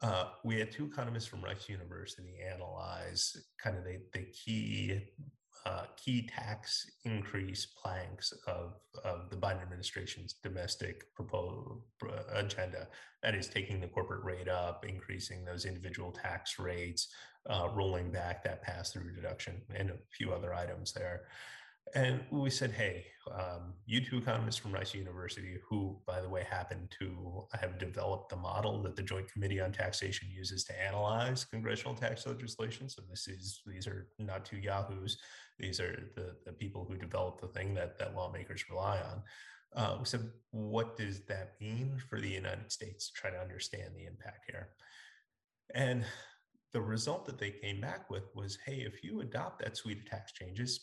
Uh, 0.01 0.25
we 0.43 0.59
had 0.59 0.71
two 0.71 0.85
economists 0.85 1.27
from 1.27 1.43
Rice 1.43 1.69
University 1.69 2.39
analyze 2.53 3.35
kind 3.61 3.77
of 3.77 3.83
the, 3.83 3.99
the 4.13 4.25
key 4.25 5.01
uh, 5.65 5.83
key 5.95 6.29
tax 6.33 6.89
increase 7.03 7.65
planks 7.65 8.33
of, 8.47 8.73
of 9.03 9.29
the 9.29 9.35
Biden 9.35 9.61
administration's 9.61 10.35
domestic 10.43 11.13
proposal 11.15 11.83
agenda. 12.33 12.87
That 13.23 13.35
is 13.35 13.47
taking 13.47 13.81
the 13.81 13.87
corporate 13.87 14.23
rate 14.23 14.47
up, 14.47 14.85
increasing 14.87 15.43
those 15.43 15.65
individual 15.65 16.11
tax 16.11 16.59
rates, 16.59 17.09
uh, 17.49 17.69
rolling 17.73 18.11
back 18.11 18.43
that 18.43 18.61
pass 18.61 18.91
through 18.91 19.13
deduction, 19.13 19.61
and 19.73 19.89
a 19.89 19.97
few 20.11 20.33
other 20.33 20.53
items 20.53 20.93
there. 20.93 21.23
And 21.95 22.21
we 22.31 22.49
said, 22.49 22.71
hey, 22.71 23.05
um, 23.33 23.73
you 23.85 24.01
two 24.01 24.17
economists 24.17 24.57
from 24.57 24.73
Rice 24.73 24.93
University, 24.93 25.57
who, 25.67 25.97
by 26.05 26.21
the 26.21 26.29
way, 26.29 26.45
happen 26.49 26.87
to 26.99 27.45
have 27.53 27.79
developed 27.79 28.29
the 28.29 28.35
model 28.35 28.81
that 28.83 28.95
the 28.95 29.03
Joint 29.03 29.31
Committee 29.31 29.59
on 29.59 29.71
Taxation 29.71 30.27
uses 30.29 30.63
to 30.65 30.81
analyze 30.81 31.45
congressional 31.45 31.95
tax 31.95 32.25
legislation. 32.25 32.89
So 32.89 33.01
this 33.09 33.27
is 33.27 33.61
these 33.65 33.87
are 33.87 34.07
not 34.19 34.45
two 34.45 34.57
yahoos; 34.57 35.17
these 35.59 35.79
are 35.79 36.11
the, 36.15 36.35
the 36.45 36.53
people 36.53 36.85
who 36.87 36.97
develop 36.97 37.41
the 37.41 37.47
thing 37.47 37.73
that 37.75 37.97
that 37.99 38.15
lawmakers 38.15 38.69
rely 38.69 38.99
on. 38.99 39.21
Uh, 39.75 40.03
said, 40.03 40.31
what 40.51 40.97
does 40.97 41.21
that 41.25 41.53
mean 41.59 41.97
for 42.09 42.21
the 42.21 42.29
United 42.29 42.71
States? 42.71 43.09
to 43.09 43.13
Try 43.13 43.31
to 43.31 43.39
understand 43.39 43.91
the 43.95 44.05
impact 44.05 44.45
here. 44.49 44.69
And 45.75 46.05
the 46.73 46.81
result 46.81 47.25
that 47.25 47.37
they 47.37 47.51
came 47.51 47.81
back 47.81 48.09
with 48.09 48.23
was, 48.33 48.57
hey, 48.65 48.85
if 48.87 49.03
you 49.03 49.19
adopt 49.19 49.61
that 49.61 49.75
suite 49.75 49.99
of 49.99 50.05
tax 50.05 50.31
changes, 50.31 50.79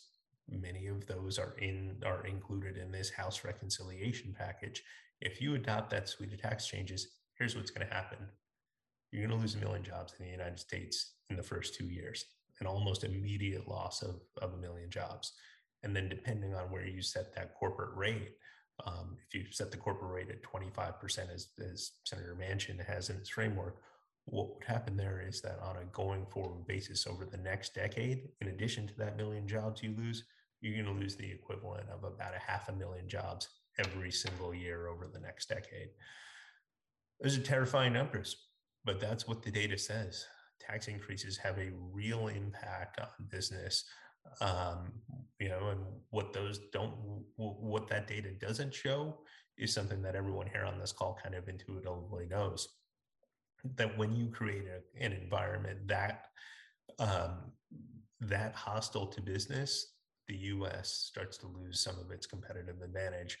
many 0.49 0.87
of 0.87 1.05
those 1.07 1.39
are 1.39 1.55
in 1.59 1.95
are 2.05 2.25
included 2.25 2.77
in 2.77 2.91
this 2.91 3.09
house 3.09 3.43
reconciliation 3.43 4.35
package 4.37 4.83
if 5.21 5.41
you 5.41 5.55
adopt 5.55 5.89
that 5.89 6.07
suite 6.07 6.33
of 6.33 6.41
tax 6.41 6.67
changes 6.67 7.07
here's 7.37 7.55
what's 7.55 7.71
going 7.71 7.87
to 7.87 7.93
happen 7.93 8.17
you're 9.11 9.25
going 9.25 9.35
to 9.35 9.41
lose 9.41 9.55
a 9.55 9.59
million 9.59 9.83
jobs 9.83 10.13
in 10.19 10.25
the 10.25 10.31
united 10.31 10.59
states 10.59 11.13
in 11.29 11.35
the 11.35 11.43
first 11.43 11.73
two 11.75 11.85
years 11.85 12.25
an 12.59 12.67
almost 12.67 13.03
immediate 13.03 13.67
loss 13.67 14.01
of, 14.01 14.15
of 14.41 14.53
a 14.53 14.57
million 14.57 14.89
jobs 14.89 15.33
and 15.83 15.95
then 15.95 16.09
depending 16.09 16.55
on 16.55 16.71
where 16.71 16.85
you 16.85 17.01
set 17.01 17.33
that 17.35 17.55
corporate 17.55 17.95
rate 17.95 18.31
um, 18.85 19.17
if 19.27 19.33
you 19.33 19.45
set 19.51 19.71
the 19.71 19.77
corporate 19.77 20.11
rate 20.11 20.29
at 20.29 20.43
25% 20.43 21.33
as, 21.33 21.47
as 21.71 21.91
senator 22.03 22.37
manchin 22.39 22.83
has 22.85 23.09
in 23.09 23.17
his 23.17 23.29
framework 23.29 23.77
what 24.25 24.55
would 24.55 24.63
happen 24.63 24.97
there 24.97 25.23
is 25.25 25.41
that 25.41 25.59
on 25.61 25.77
a 25.77 25.85
going 25.85 26.25
forward 26.25 26.65
basis 26.67 27.05
over 27.05 27.25
the 27.25 27.37
next 27.37 27.75
decade, 27.75 28.29
in 28.41 28.47
addition 28.47 28.87
to 28.87 28.97
that 28.97 29.17
million 29.17 29.47
jobs 29.47 29.83
you 29.83 29.93
lose, 29.97 30.23
you're 30.61 30.83
going 30.83 30.93
to 30.93 30.99
lose 30.99 31.15
the 31.15 31.31
equivalent 31.31 31.87
of 31.89 32.03
about 32.03 32.35
a 32.35 32.39
half 32.39 32.67
a 32.69 32.73
million 32.73 33.07
jobs 33.07 33.47
every 33.77 34.11
single 34.11 34.53
year 34.53 34.87
over 34.87 35.07
the 35.07 35.19
next 35.19 35.47
decade. 35.47 35.89
Those 37.21 37.37
are 37.37 37.43
terrifying 37.43 37.93
numbers, 37.93 38.35
but 38.83 38.99
that's 38.99 39.27
what 39.27 39.43
the 39.43 39.51
data 39.51 39.77
says. 39.77 40.25
Tax 40.59 40.87
increases 40.87 41.37
have 41.37 41.57
a 41.57 41.71
real 41.91 42.27
impact 42.27 42.99
on 42.99 43.07
business. 43.29 43.85
Um, 44.41 44.91
you 45.39 45.49
know, 45.49 45.69
and 45.69 45.81
what 46.09 46.33
those 46.33 46.59
don't, 46.71 46.93
what 47.35 47.87
that 47.89 48.07
data 48.07 48.29
doesn't 48.39 48.73
show 48.73 49.19
is 49.57 49.73
something 49.73 50.01
that 50.01 50.15
everyone 50.15 50.47
here 50.47 50.65
on 50.65 50.79
this 50.79 50.91
call 50.91 51.17
kind 51.21 51.35
of 51.35 51.47
intuitively 51.47 52.25
knows. 52.25 52.69
That 53.75 53.97
when 53.97 54.15
you 54.15 54.27
create 54.27 54.65
a, 54.67 55.03
an 55.03 55.13
environment 55.13 55.87
that 55.87 56.25
um, 56.99 57.51
that 58.21 58.53
hostile 58.53 59.07
to 59.07 59.21
business, 59.21 59.93
the 60.27 60.35
U.S. 60.35 60.89
starts 60.89 61.37
to 61.37 61.47
lose 61.47 61.79
some 61.79 61.97
of 61.99 62.11
its 62.11 62.25
competitive 62.25 62.81
advantage. 62.81 63.37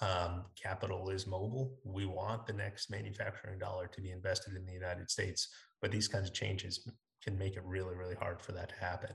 Um, 0.00 0.44
capital 0.60 1.10
is 1.10 1.26
mobile. 1.26 1.78
We 1.84 2.06
want 2.06 2.46
the 2.46 2.52
next 2.52 2.90
manufacturing 2.90 3.58
dollar 3.58 3.86
to 3.88 4.00
be 4.00 4.10
invested 4.10 4.54
in 4.54 4.64
the 4.64 4.72
United 4.72 5.10
States, 5.10 5.48
but 5.80 5.90
these 5.90 6.08
kinds 6.08 6.28
of 6.28 6.34
changes 6.34 6.88
can 7.22 7.38
make 7.38 7.56
it 7.56 7.62
really, 7.64 7.94
really 7.94 8.14
hard 8.14 8.40
for 8.40 8.52
that 8.52 8.68
to 8.70 8.74
happen. 8.76 9.10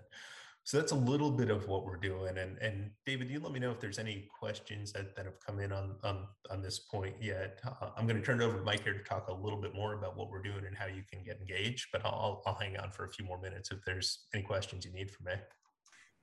So 0.68 0.76
that's 0.76 0.92
a 0.92 0.96
little 0.96 1.32
bit 1.32 1.50
of 1.50 1.70
what 1.70 1.86
we're 1.86 1.96
doing. 1.96 2.38
And 2.38 2.58
and 2.58 2.92
David, 3.06 3.30
you 3.30 3.40
let 3.40 3.54
me 3.54 3.60
know 3.60 3.72
if 3.72 3.80
there's 3.80 4.00
any 4.00 4.28
questions 4.38 4.92
that, 4.92 5.16
that 5.16 5.24
have 5.24 5.40
come 5.40 5.62
in 5.62 5.72
on 5.72 5.96
on, 6.04 6.28
on 6.52 6.62
this 6.62 6.80
point 6.80 7.16
yet. 7.22 7.62
Uh, 7.66 7.92
I'm 7.96 8.06
going 8.06 8.20
to 8.20 8.26
turn 8.26 8.42
it 8.42 8.44
over 8.44 8.58
to 8.58 8.64
Mike 8.64 8.84
here 8.84 8.92
to 8.94 9.04
talk 9.04 9.30
a 9.30 9.34
little 9.34 9.62
bit 9.62 9.74
more 9.74 9.94
about 9.94 10.18
what 10.18 10.30
we're 10.30 10.42
doing 10.42 10.66
and 10.68 10.76
how 10.76 10.88
you 10.88 11.04
can 11.10 11.24
get 11.24 11.40
engaged. 11.40 11.88
But 11.94 12.06
I'll 12.06 12.44
I'll 12.46 12.56
hang 12.56 12.76
on 12.76 12.92
for 12.92 13.06
a 13.06 13.10
few 13.10 13.24
more 13.24 13.40
minutes 13.40 13.72
if 13.72 13.78
there's 13.86 14.26
any 14.34 14.44
questions 14.44 14.84
you 14.84 14.92
need 14.92 15.10
from 15.10 15.28
me. 15.28 15.34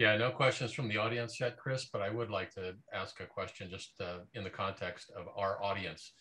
Yeah, 0.00 0.16
no 0.16 0.30
questions 0.33 0.72
from 0.72 0.88
the 0.88 0.96
audience 0.96 1.38
yet, 1.38 1.57
Chris, 1.57 1.88
but 1.92 2.02
I 2.02 2.11
would 2.11 2.28
like 2.28 2.52
to 2.54 2.74
ask 2.92 3.20
a 3.20 3.26
question 3.26 3.70
just 3.70 3.92
uh, 4.00 4.18
in 4.35 4.42
the 4.42 4.50
context 4.50 5.12
of 5.16 5.26
our 5.37 5.62
audience. 5.62 6.14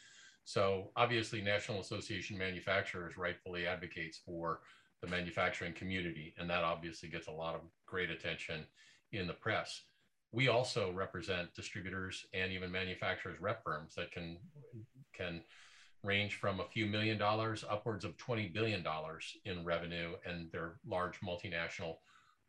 So 0.46 0.92
obviously, 0.96 1.42
National 1.42 1.80
Association 1.80 2.38
Manufacturers 2.38 3.18
rightfully 3.18 3.66
advocates 3.66 4.22
for 4.24 4.60
the 5.02 5.08
manufacturing 5.08 5.74
community, 5.74 6.36
and 6.38 6.48
that 6.52 6.64
obviously 6.64 7.10
gets 7.10 7.28
a 7.28 7.32
lot 7.32 7.56
of 7.56 7.62
great 7.88 8.12
attention 8.12 8.68
in 9.12 9.26
the 9.26 9.34
press. 9.34 9.82
We 10.32 10.50
also 10.50 10.92
represent 10.92 11.54
distributors 11.56 12.26
and 12.32 12.52
even 12.52 12.72
manufacturers 12.72 13.40
rep 13.42 13.64
firms 13.64 13.96
that 13.96 14.12
can 14.12 14.38
can 15.16 15.42
range 16.04 16.36
from 16.36 16.60
a 16.60 16.66
few 16.66 16.86
million 16.86 17.18
dollars 17.18 17.64
upwards 17.70 18.06
of 18.06 18.18
20 18.18 18.50
billion 18.50 18.84
dollars 18.84 19.38
in 19.46 19.64
revenue 19.64 20.14
and 20.26 20.50
they're 20.52 20.76
large 20.86 21.20
multinational 21.22 21.96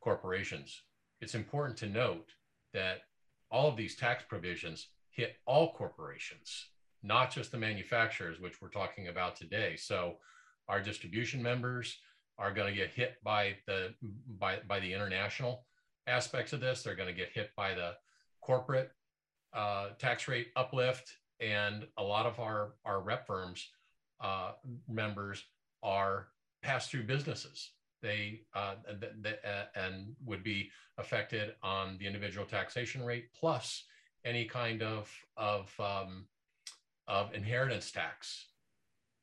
corporations 0.00 0.82
it's 1.20 1.34
important 1.34 1.76
to 1.78 1.86
note 1.86 2.30
that 2.72 3.02
all 3.50 3.68
of 3.68 3.76
these 3.76 3.96
tax 3.96 4.24
provisions 4.28 4.88
hit 5.10 5.36
all 5.46 5.72
corporations, 5.72 6.68
not 7.02 7.30
just 7.30 7.52
the 7.52 7.58
manufacturers, 7.58 8.40
which 8.40 8.60
we're 8.60 8.68
talking 8.68 9.08
about 9.08 9.36
today. 9.36 9.76
So 9.76 10.16
our 10.68 10.80
distribution 10.80 11.42
members 11.42 11.98
are 12.38 12.52
going 12.52 12.72
to 12.72 12.78
get 12.78 12.90
hit 12.90 13.16
by 13.22 13.56
the 13.66 13.94
by, 14.38 14.58
by 14.66 14.80
the 14.80 14.92
international 14.92 15.66
aspects 16.06 16.52
of 16.52 16.60
this. 16.60 16.82
They're 16.82 16.96
going 16.96 17.08
to 17.08 17.14
get 17.14 17.30
hit 17.32 17.50
by 17.56 17.74
the 17.74 17.92
corporate 18.40 18.90
uh, 19.52 19.90
tax 19.98 20.26
rate 20.26 20.48
uplift, 20.56 21.16
and 21.40 21.86
a 21.96 22.02
lot 22.02 22.26
of 22.26 22.40
our 22.40 22.74
our 22.84 23.00
rep 23.00 23.26
firms 23.26 23.68
uh, 24.20 24.52
members 24.88 25.44
are 25.82 26.28
pass 26.62 26.88
through 26.88 27.04
businesses 27.04 27.70
they 28.04 28.42
uh, 28.54 28.74
th- 29.00 29.12
th- 29.24 29.40
uh, 29.44 29.64
and 29.74 30.14
would 30.24 30.44
be 30.44 30.70
affected 30.98 31.54
on 31.62 31.96
the 31.98 32.06
individual 32.06 32.46
taxation 32.46 33.02
rate 33.02 33.28
plus 33.34 33.84
any 34.24 34.44
kind 34.44 34.82
of 34.82 35.10
of 35.36 35.72
um, 35.80 36.26
of 37.08 37.34
inheritance 37.34 37.90
tax 37.90 38.46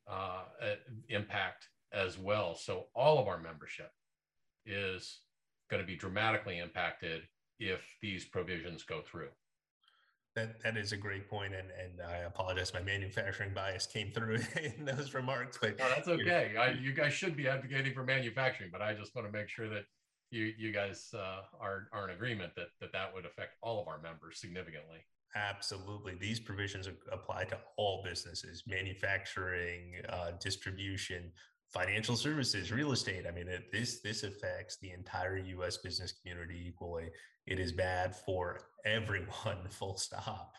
uh, 0.10 0.44
uh 0.62 0.76
impact 1.10 1.70
as 1.94 2.18
well. 2.18 2.56
So 2.56 2.88
all 2.96 3.20
of 3.20 3.28
our 3.28 3.40
membership 3.40 3.92
is 4.66 5.20
going 5.70 5.82
to 5.82 5.88
be 5.88 5.96
dramatically 5.96 6.58
impacted 6.58 7.22
if 7.60 7.82
these 8.02 8.26
provisions 8.26 8.84
go 8.84 9.02
through. 9.02 9.30
That 10.36 10.62
that 10.64 10.78
is 10.78 10.94
a 10.94 10.98
great 10.98 11.30
point, 11.30 11.54
and 11.54 11.68
and 11.72 12.02
I 12.02 12.20
apologize. 12.20 12.74
My 12.74 12.82
manufacturing 12.82 13.54
bias 13.54 13.86
came 13.86 14.12
through 14.12 14.40
in 14.78 14.86
those 14.86 15.14
remarks, 15.14 15.58
but 15.62 15.78
no, 15.78 15.90
that's 15.90 16.08
okay. 16.08 16.56
I, 16.58 16.70
you 16.72 16.94
guys 16.94 17.14
should 17.14 17.36
be 17.36 17.50
advocating 17.50 17.94
for 17.94 18.04
manufacturing, 18.04 18.70
but 18.72 18.82
I 18.82 18.94
just 18.94 19.14
want 19.14 19.28
to 19.28 19.32
make 19.32 19.50
sure 19.50 19.68
that 19.68 19.84
you 20.32 20.54
you 20.58 20.72
guys 20.72 21.14
uh, 21.14 21.42
are 21.60 21.90
are 21.92 22.10
in 22.10 22.16
agreement 22.16 22.56
that 22.56 22.68
that 22.80 22.94
that 22.94 23.14
would 23.14 23.26
affect 23.26 23.58
all 23.62 23.82
of 23.82 23.88
our 23.88 24.02
members 24.02 24.40
significantly. 24.40 25.00
Absolutely, 25.36 26.16
these 26.16 26.40
provisions 26.40 26.88
apply 27.12 27.44
to 27.46 27.58
all 27.78 28.02
businesses: 28.04 28.64
manufacturing, 28.66 29.96
uh, 30.10 30.32
distribution, 30.42 31.32
financial 31.72 32.16
services, 32.16 32.72
real 32.72 32.92
estate. 32.92 33.26
I 33.28 33.32
mean, 33.32 33.48
it, 33.48 33.72
this 33.72 34.02
this 34.02 34.24
affects 34.24 34.78
the 34.78 34.92
entire 34.92 35.38
U.S. 35.38 35.78
business 35.78 36.12
community 36.12 36.66
equally. 36.68 37.10
It 37.48 37.60
is 37.60 37.72
bad 37.72 38.16
for 38.16 38.60
everyone, 38.86 39.58
full 39.70 39.98
stop. 39.98 40.56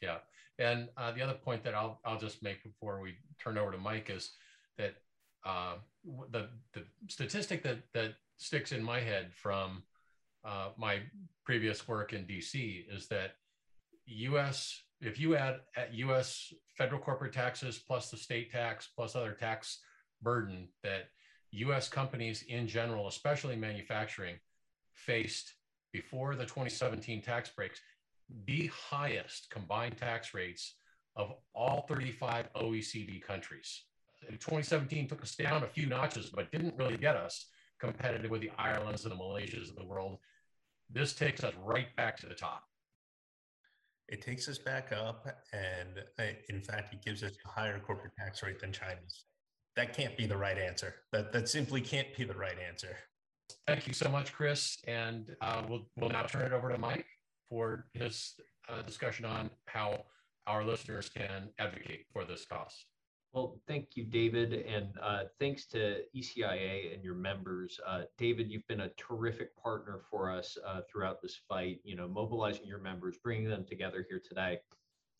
Yeah. 0.00 0.18
And 0.58 0.88
uh, 0.96 1.12
the 1.12 1.22
other 1.22 1.34
point 1.34 1.62
that 1.64 1.74
I'll, 1.74 2.00
I'll 2.04 2.18
just 2.18 2.42
make 2.42 2.62
before 2.62 3.00
we 3.00 3.16
turn 3.38 3.58
over 3.58 3.72
to 3.72 3.78
Mike 3.78 4.10
is 4.10 4.32
that 4.78 4.94
uh, 5.44 5.74
the, 6.30 6.48
the 6.72 6.84
statistic 7.08 7.62
that, 7.62 7.78
that 7.92 8.14
sticks 8.38 8.72
in 8.72 8.82
my 8.82 9.00
head 9.00 9.32
from 9.34 9.82
uh, 10.44 10.70
my 10.78 11.00
previous 11.44 11.86
work 11.86 12.12
in 12.12 12.24
DC 12.24 12.84
is 12.90 13.06
that 13.08 13.34
US, 14.06 14.82
if 15.00 15.18
you 15.20 15.36
add 15.36 15.60
US 15.92 16.52
federal 16.76 17.00
corporate 17.00 17.32
taxes 17.32 17.78
plus 17.78 18.10
the 18.10 18.16
state 18.16 18.50
tax 18.50 18.88
plus 18.94 19.14
other 19.14 19.32
tax 19.32 19.80
burden, 20.26 20.66
that 20.82 21.10
US 21.52 21.88
companies 21.88 22.42
in 22.48 22.66
general, 22.66 23.06
especially 23.06 23.54
manufacturing, 23.54 24.36
faced 24.92 25.54
before 25.92 26.34
the 26.34 26.42
2017 26.42 27.22
tax 27.22 27.48
breaks, 27.50 27.80
the 28.46 28.66
highest 28.90 29.48
combined 29.50 29.96
tax 29.96 30.34
rates 30.34 30.74
of 31.14 31.32
all 31.54 31.86
35 31.88 32.52
OECD 32.54 33.22
countries. 33.22 33.84
2017 34.28 35.06
took 35.06 35.22
us 35.22 35.36
down 35.36 35.62
a 35.62 35.68
few 35.68 35.86
notches, 35.86 36.30
but 36.34 36.50
didn't 36.50 36.76
really 36.76 36.96
get 36.96 37.14
us 37.14 37.46
competitive 37.78 38.30
with 38.30 38.40
the 38.40 38.50
Irelands 38.58 39.04
and 39.04 39.12
the 39.12 39.16
Malaysias 39.16 39.70
of 39.70 39.76
the 39.76 39.84
world. 39.84 40.18
This 40.90 41.12
takes 41.12 41.44
us 41.44 41.54
right 41.62 41.94
back 41.94 42.16
to 42.18 42.26
the 42.26 42.34
top. 42.34 42.64
It 44.08 44.22
takes 44.22 44.48
us 44.48 44.58
back 44.58 44.92
up, 44.92 45.26
and 45.52 46.04
uh, 46.18 46.34
in 46.48 46.62
fact, 46.62 46.92
it 46.92 47.04
gives 47.04 47.22
us 47.22 47.32
a 47.44 47.48
higher 47.48 47.78
corporate 47.78 48.14
tax 48.18 48.42
rate 48.42 48.60
than 48.60 48.72
China's. 48.72 49.24
That 49.76 49.94
can't 49.94 50.16
be 50.16 50.26
the 50.26 50.36
right 50.36 50.58
answer. 50.58 50.94
That 51.12 51.32
that 51.32 51.48
simply 51.48 51.80
can't 51.80 52.08
be 52.16 52.24
the 52.24 52.34
right 52.34 52.56
answer. 52.66 52.96
Thank 53.66 53.86
you 53.86 53.92
so 53.92 54.08
much, 54.08 54.32
Chris. 54.32 54.78
And 54.86 55.36
uh, 55.40 55.62
we'll, 55.68 55.86
we'll 55.96 56.10
now 56.10 56.22
turn 56.22 56.42
it 56.42 56.52
over 56.52 56.70
to 56.70 56.78
Mike 56.78 57.06
for 57.48 57.86
his 57.92 58.34
uh, 58.68 58.82
discussion 58.82 59.24
on 59.24 59.50
how 59.66 60.04
our 60.46 60.64
listeners 60.64 61.08
can 61.08 61.48
advocate 61.58 62.06
for 62.12 62.24
this 62.24 62.44
cause. 62.44 62.86
Well, 63.32 63.60
thank 63.68 63.88
you, 63.96 64.04
David, 64.04 64.52
and 64.66 64.86
uh, 65.02 65.24
thanks 65.38 65.66
to 65.66 65.98
ECIA 66.16 66.94
and 66.94 67.04
your 67.04 67.14
members. 67.14 67.78
Uh, 67.86 68.02
David, 68.16 68.50
you've 68.50 68.66
been 68.66 68.80
a 68.80 68.90
terrific 68.96 69.54
partner 69.56 70.00
for 70.10 70.30
us 70.30 70.56
uh, 70.66 70.80
throughout 70.90 71.20
this 71.20 71.38
fight. 71.48 71.80
You 71.84 71.96
know, 71.96 72.08
mobilizing 72.08 72.66
your 72.66 72.78
members, 72.78 73.18
bringing 73.22 73.48
them 73.48 73.66
together 73.68 74.06
here 74.08 74.22
today. 74.26 74.60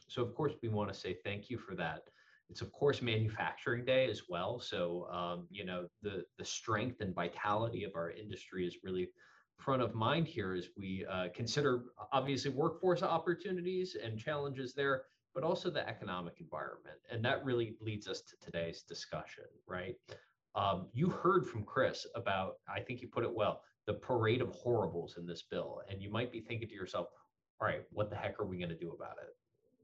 So, 0.08 0.22
of 0.22 0.34
course, 0.34 0.54
we 0.62 0.68
want 0.68 0.92
to 0.92 0.98
say 0.98 1.16
thank 1.24 1.50
you 1.50 1.58
for 1.58 1.74
that. 1.74 2.04
It's 2.48 2.62
of 2.62 2.70
course 2.72 3.02
manufacturing 3.02 3.84
day 3.84 4.08
as 4.08 4.22
well. 4.28 4.60
So 4.60 5.08
um, 5.10 5.46
you 5.50 5.64
know 5.64 5.86
the 6.02 6.24
the 6.38 6.44
strength 6.44 7.00
and 7.00 7.14
vitality 7.14 7.84
of 7.84 7.92
our 7.94 8.10
industry 8.10 8.66
is 8.66 8.78
really 8.82 9.08
front 9.58 9.82
of 9.82 9.94
mind 9.94 10.26
here 10.26 10.54
as 10.54 10.68
we 10.76 11.04
uh, 11.10 11.28
consider 11.34 11.84
obviously 12.12 12.50
workforce 12.50 13.02
opportunities 13.02 13.96
and 14.02 14.18
challenges 14.18 14.74
there, 14.74 15.02
but 15.34 15.44
also 15.44 15.70
the 15.70 15.86
economic 15.88 16.34
environment. 16.40 16.96
And 17.10 17.24
that 17.24 17.44
really 17.44 17.76
leads 17.80 18.08
us 18.08 18.20
to 18.22 18.36
today's 18.44 18.82
discussion, 18.82 19.44
right? 19.66 19.96
Um, 20.54 20.86
you 20.92 21.08
heard 21.08 21.46
from 21.46 21.64
Chris 21.64 22.06
about, 22.14 22.54
I 22.68 22.80
think 22.80 23.02
you 23.02 23.08
put 23.08 23.24
it 23.24 23.34
well, 23.34 23.62
the 23.86 23.94
parade 23.94 24.40
of 24.40 24.50
horribles 24.50 25.16
in 25.18 25.26
this 25.26 25.42
bill. 25.42 25.82
And 25.90 26.02
you 26.02 26.10
might 26.10 26.32
be 26.32 26.40
thinking 26.40 26.68
to 26.68 26.74
yourself, 26.74 27.08
all 27.60 27.68
right, 27.68 27.82
what 27.92 28.10
the 28.10 28.16
heck 28.16 28.40
are 28.40 28.46
we 28.46 28.58
going 28.58 28.70
to 28.70 28.76
do 28.76 28.92
about 28.92 29.16
it? 29.22 29.36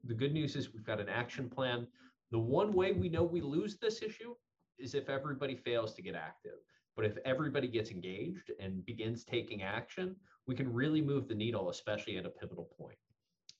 The 0.05 0.13
good 0.13 0.33
news 0.33 0.55
is 0.55 0.73
we've 0.73 0.83
got 0.83 0.99
an 0.99 1.09
action 1.09 1.49
plan 1.49 1.87
the 2.33 2.39
one 2.39 2.73
way 2.73 2.91
we 2.93 3.09
know 3.09 3.23
we 3.23 3.41
lose 3.41 3.77
this 3.77 4.01
issue 4.01 4.33
is 4.79 4.95
if 4.95 5.07
everybody 5.07 5.55
fails 5.55 5.93
to 5.93 6.01
get 6.01 6.15
active. 6.15 6.57
But 6.95 7.05
if 7.05 7.15
everybody 7.25 7.67
gets 7.67 7.91
engaged 7.91 8.51
and 8.59 8.83
begins 8.87 9.23
taking 9.23 9.61
action, 9.61 10.15
we 10.47 10.55
can 10.55 10.73
really 10.73 10.99
move 10.99 11.27
the 11.27 11.35
needle, 11.35 11.69
especially 11.69 12.17
at 12.17 12.25
a 12.25 12.29
pivotal 12.29 12.69
point. 12.75 12.97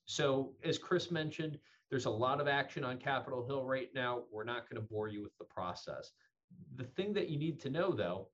So, 0.05 0.53
as 0.63 0.79
Chris 0.79 1.11
mentioned, 1.11 1.59
there's 1.91 2.07
a 2.07 2.09
lot 2.09 2.41
of 2.41 2.47
action 2.47 2.83
on 2.83 2.97
Capitol 2.97 3.45
Hill 3.45 3.63
right 3.63 3.89
now. 3.93 4.23
We're 4.31 4.43
not 4.43 4.67
going 4.67 4.81
to 4.81 4.87
bore 4.91 5.07
you 5.07 5.21
with 5.21 5.37
the 5.37 5.45
process. 5.45 6.11
The 6.75 6.83
thing 6.83 7.13
that 7.13 7.29
you 7.29 7.37
need 7.37 7.59
to 7.61 7.69
know, 7.69 7.93
though, 7.93 8.29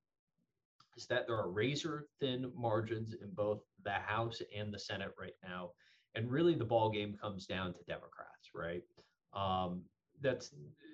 is 0.96 1.06
that 1.08 1.26
there 1.26 1.36
are 1.36 1.50
razor 1.50 2.06
thin 2.18 2.50
margins 2.56 3.12
in 3.12 3.30
both 3.34 3.60
the 3.84 3.92
House 3.92 4.40
and 4.56 4.72
the 4.72 4.78
Senate 4.78 5.12
right 5.20 5.36
now. 5.46 5.72
And 6.14 6.30
really, 6.30 6.54
the 6.54 6.64
ball 6.64 6.88
game 6.88 7.14
comes 7.20 7.46
down 7.46 7.74
to 7.74 7.84
Democrats, 7.84 8.50
right? 8.54 8.82
Um, 9.34 9.82
that's 10.20 10.50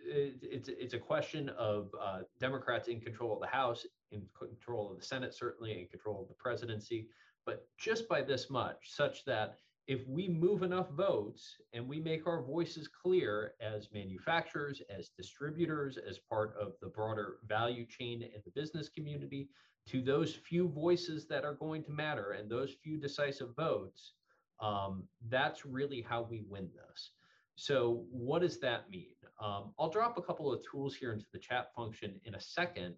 it's 0.08 0.68
it's 0.68 0.94
a 0.94 0.98
question 0.98 1.48
of 1.50 1.90
uh, 2.00 2.20
Democrats 2.38 2.88
in 2.88 3.00
control 3.00 3.34
of 3.34 3.40
the 3.40 3.46
House, 3.46 3.86
in 4.12 4.22
control 4.38 4.90
of 4.90 4.98
the 4.98 5.04
Senate, 5.04 5.34
certainly 5.34 5.78
in 5.80 5.86
control 5.88 6.22
of 6.22 6.28
the 6.28 6.34
presidency, 6.34 7.08
but 7.44 7.66
just 7.78 8.08
by 8.08 8.22
this 8.22 8.50
much, 8.50 8.76
such 8.84 9.24
that 9.24 9.58
if 9.86 10.06
we 10.08 10.28
move 10.28 10.62
enough 10.62 10.90
votes 10.90 11.56
and 11.72 11.86
we 11.86 12.00
make 12.00 12.26
our 12.26 12.42
voices 12.42 12.88
clear 12.88 13.52
as 13.60 13.88
manufacturers, 13.92 14.82
as 14.90 15.10
distributors, 15.16 15.96
as 15.96 16.18
part 16.18 16.56
of 16.60 16.72
the 16.82 16.88
broader 16.88 17.36
value 17.46 17.86
chain 17.86 18.22
in 18.22 18.42
the 18.44 18.50
business 18.60 18.88
community, 18.88 19.48
to 19.86 20.02
those 20.02 20.34
few 20.34 20.68
voices 20.68 21.26
that 21.28 21.44
are 21.44 21.54
going 21.54 21.84
to 21.84 21.92
matter 21.92 22.32
and 22.32 22.50
those 22.50 22.74
few 22.82 22.96
decisive 22.96 23.54
votes, 23.54 24.14
um, 24.58 25.04
that's 25.28 25.64
really 25.64 26.00
how 26.00 26.26
we 26.28 26.42
win 26.48 26.68
this. 26.74 27.12
So, 27.54 28.04
what 28.10 28.42
does 28.42 28.58
that 28.60 28.90
mean? 28.90 29.14
Um, 29.40 29.72
I'll 29.78 29.90
drop 29.90 30.16
a 30.16 30.22
couple 30.22 30.52
of 30.52 30.60
tools 30.70 30.94
here 30.94 31.12
into 31.12 31.26
the 31.32 31.38
chat 31.38 31.74
function 31.74 32.20
in 32.24 32.34
a 32.34 32.40
second, 32.40 32.94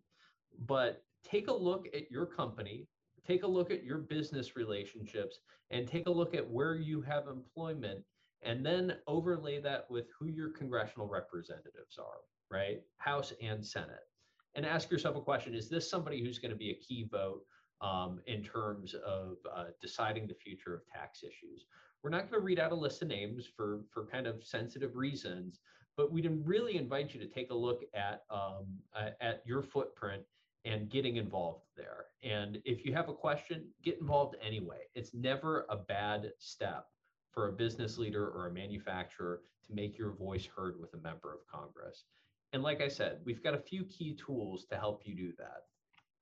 but 0.66 1.02
take 1.24 1.48
a 1.48 1.52
look 1.52 1.86
at 1.94 2.10
your 2.10 2.26
company, 2.26 2.86
take 3.26 3.42
a 3.42 3.46
look 3.46 3.70
at 3.70 3.84
your 3.84 3.98
business 3.98 4.56
relationships, 4.56 5.38
and 5.70 5.86
take 5.86 6.06
a 6.06 6.10
look 6.10 6.34
at 6.34 6.48
where 6.48 6.76
you 6.76 7.00
have 7.02 7.26
employment, 7.26 8.04
and 8.42 8.64
then 8.64 8.96
overlay 9.06 9.60
that 9.60 9.86
with 9.90 10.06
who 10.18 10.26
your 10.26 10.50
congressional 10.50 11.08
representatives 11.08 11.98
are, 11.98 12.20
right? 12.50 12.80
House 12.98 13.32
and 13.42 13.64
Senate. 13.64 14.06
And 14.54 14.64
ask 14.64 14.90
yourself 14.90 15.16
a 15.16 15.20
question 15.20 15.54
Is 15.54 15.68
this 15.68 15.90
somebody 15.90 16.22
who's 16.24 16.38
going 16.38 16.52
to 16.52 16.56
be 16.56 16.70
a 16.70 16.74
key 16.74 17.06
vote 17.10 17.42
um, 17.80 18.20
in 18.26 18.42
terms 18.42 18.94
of 18.94 19.36
uh, 19.54 19.66
deciding 19.80 20.26
the 20.26 20.34
future 20.34 20.74
of 20.74 20.86
tax 20.86 21.22
issues? 21.22 21.66
We're 22.02 22.10
not 22.10 22.30
going 22.30 22.40
to 22.40 22.46
read 22.46 22.60
out 22.60 22.72
a 22.72 22.76
list 22.76 23.02
of 23.02 23.08
names 23.08 23.46
for, 23.56 23.80
for 23.90 24.06
kind 24.06 24.26
of 24.26 24.44
sensitive 24.44 24.94
reasons, 24.94 25.58
but 25.98 26.12
we'd 26.12 26.30
really 26.44 26.76
invite 26.76 27.12
you 27.12 27.18
to 27.18 27.26
take 27.26 27.50
a 27.50 27.54
look 27.54 27.82
at, 27.92 28.22
um, 28.30 28.78
at 29.20 29.42
your 29.44 29.62
footprint 29.62 30.22
and 30.64 30.88
getting 30.88 31.16
involved 31.16 31.64
there. 31.76 32.06
And 32.22 32.62
if 32.64 32.86
you 32.86 32.94
have 32.94 33.08
a 33.08 33.12
question, 33.12 33.64
get 33.82 33.98
involved 33.98 34.36
anyway. 34.40 34.82
It's 34.94 35.12
never 35.12 35.66
a 35.68 35.76
bad 35.76 36.32
step 36.38 36.86
for 37.32 37.48
a 37.48 37.52
business 37.52 37.98
leader 37.98 38.28
or 38.28 38.46
a 38.46 38.52
manufacturer 38.52 39.40
to 39.66 39.74
make 39.74 39.98
your 39.98 40.12
voice 40.12 40.46
heard 40.46 40.78
with 40.80 40.94
a 40.94 40.98
member 40.98 41.34
of 41.34 41.40
Congress. 41.50 42.04
And 42.52 42.62
like 42.62 42.80
I 42.80 42.88
said, 42.88 43.18
we've 43.24 43.42
got 43.42 43.54
a 43.54 43.58
few 43.58 43.84
key 43.84 44.14
tools 44.14 44.66
to 44.66 44.76
help 44.76 45.02
you 45.04 45.16
do 45.16 45.32
that. 45.38 45.64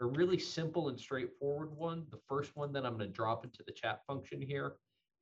A 0.00 0.06
really 0.06 0.38
simple 0.38 0.88
and 0.88 0.98
straightforward 0.98 1.76
one, 1.76 2.06
the 2.10 2.20
first 2.26 2.56
one 2.56 2.72
that 2.72 2.86
I'm 2.86 2.96
going 2.96 3.10
to 3.10 3.14
drop 3.14 3.44
into 3.44 3.62
the 3.66 3.72
chat 3.72 4.00
function 4.06 4.40
here 4.40 4.76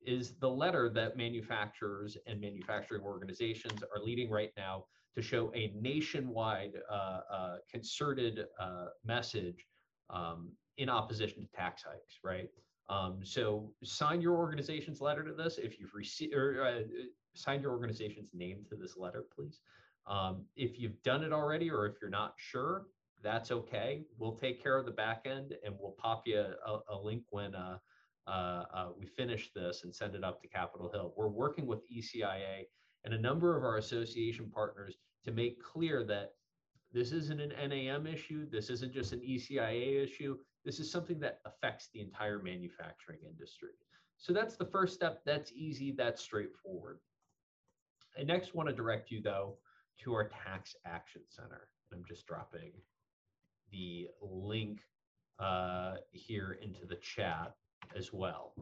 is 0.05 0.35
the 0.39 0.49
letter 0.49 0.89
that 0.89 1.17
manufacturers 1.17 2.17
and 2.27 2.39
manufacturing 2.39 3.01
organizations 3.01 3.83
are 3.83 4.01
leading 4.01 4.29
right 4.29 4.51
now 4.57 4.85
to 5.15 5.21
show 5.21 5.51
a 5.55 5.73
nationwide 5.79 6.73
uh, 6.91 7.21
uh, 7.31 7.55
concerted 7.71 8.45
uh, 8.59 8.85
message 9.05 9.65
um, 10.09 10.51
in 10.77 10.89
opposition 10.89 11.41
to 11.41 11.47
tax 11.55 11.83
hikes, 11.83 12.19
right? 12.23 12.49
Um, 12.89 13.19
so 13.23 13.71
sign 13.83 14.21
your 14.21 14.35
organization's 14.35 15.01
letter 15.01 15.23
to 15.23 15.33
this 15.33 15.57
if 15.57 15.79
you've 15.79 15.93
received 15.93 16.33
or 16.33 16.63
uh, 16.63 16.81
sign 17.33 17.61
your 17.61 17.71
organization's 17.71 18.29
name 18.33 18.65
to 18.69 18.75
this 18.75 18.97
letter, 18.97 19.25
please. 19.35 19.61
Um, 20.07 20.45
if 20.55 20.79
you've 20.79 21.01
done 21.01 21.23
it 21.23 21.33
already 21.33 21.71
or 21.71 21.87
if 21.87 21.95
you're 21.99 22.11
not 22.11 22.33
sure, 22.37 22.85
that's 23.23 23.51
okay. 23.51 24.03
We'll 24.19 24.35
take 24.35 24.61
care 24.61 24.77
of 24.77 24.85
the 24.85 24.91
back 24.91 25.25
end 25.25 25.55
and 25.65 25.75
we'll 25.79 25.95
pop 25.97 26.23
you 26.27 26.39
a, 26.39 26.79
a 26.89 26.97
link 26.97 27.23
when 27.29 27.55
uh, 27.55 27.77
we 28.97 29.05
finish 29.05 29.51
this 29.53 29.83
and 29.83 29.93
send 29.93 30.15
it 30.15 30.23
up 30.23 30.41
to 30.41 30.47
Capitol 30.47 30.89
Hill. 30.91 31.13
We're 31.15 31.27
working 31.27 31.65
with 31.65 31.79
ECIA 31.89 32.65
and 33.03 33.13
a 33.13 33.19
number 33.19 33.55
of 33.55 33.63
our 33.63 33.77
association 33.77 34.49
partners 34.53 34.95
to 35.23 35.31
make 35.31 35.61
clear 35.61 36.03
that 36.05 36.33
this 36.91 37.11
isn't 37.11 37.41
an 37.41 37.51
NAM 37.69 38.07
issue. 38.07 38.47
This 38.49 38.69
isn't 38.69 38.93
just 38.93 39.11
an 39.11 39.19
ECIA 39.19 40.03
issue. 40.03 40.37
This 40.63 40.79
is 40.79 40.89
something 40.89 41.19
that 41.19 41.39
affects 41.45 41.89
the 41.93 42.01
entire 42.01 42.41
manufacturing 42.41 43.19
industry. 43.29 43.73
So 44.17 44.33
that's 44.33 44.55
the 44.55 44.65
first 44.65 44.93
step. 44.93 45.21
That's 45.25 45.51
easy. 45.51 45.91
That's 45.91 46.21
straightforward. 46.21 46.99
I 48.17 48.23
next 48.23 48.55
want 48.55 48.69
to 48.69 48.75
direct 48.75 49.11
you, 49.11 49.21
though, 49.21 49.57
to 50.03 50.13
our 50.13 50.29
Tax 50.29 50.75
Action 50.85 51.21
Center. 51.27 51.67
I'm 51.91 52.03
just 52.07 52.25
dropping 52.25 52.71
the 53.71 54.07
link 54.21 54.79
uh, 55.37 55.95
here 56.11 56.57
into 56.61 56.85
the 56.85 56.95
chat 56.95 57.53
as 57.95 58.13
well. 58.13 58.53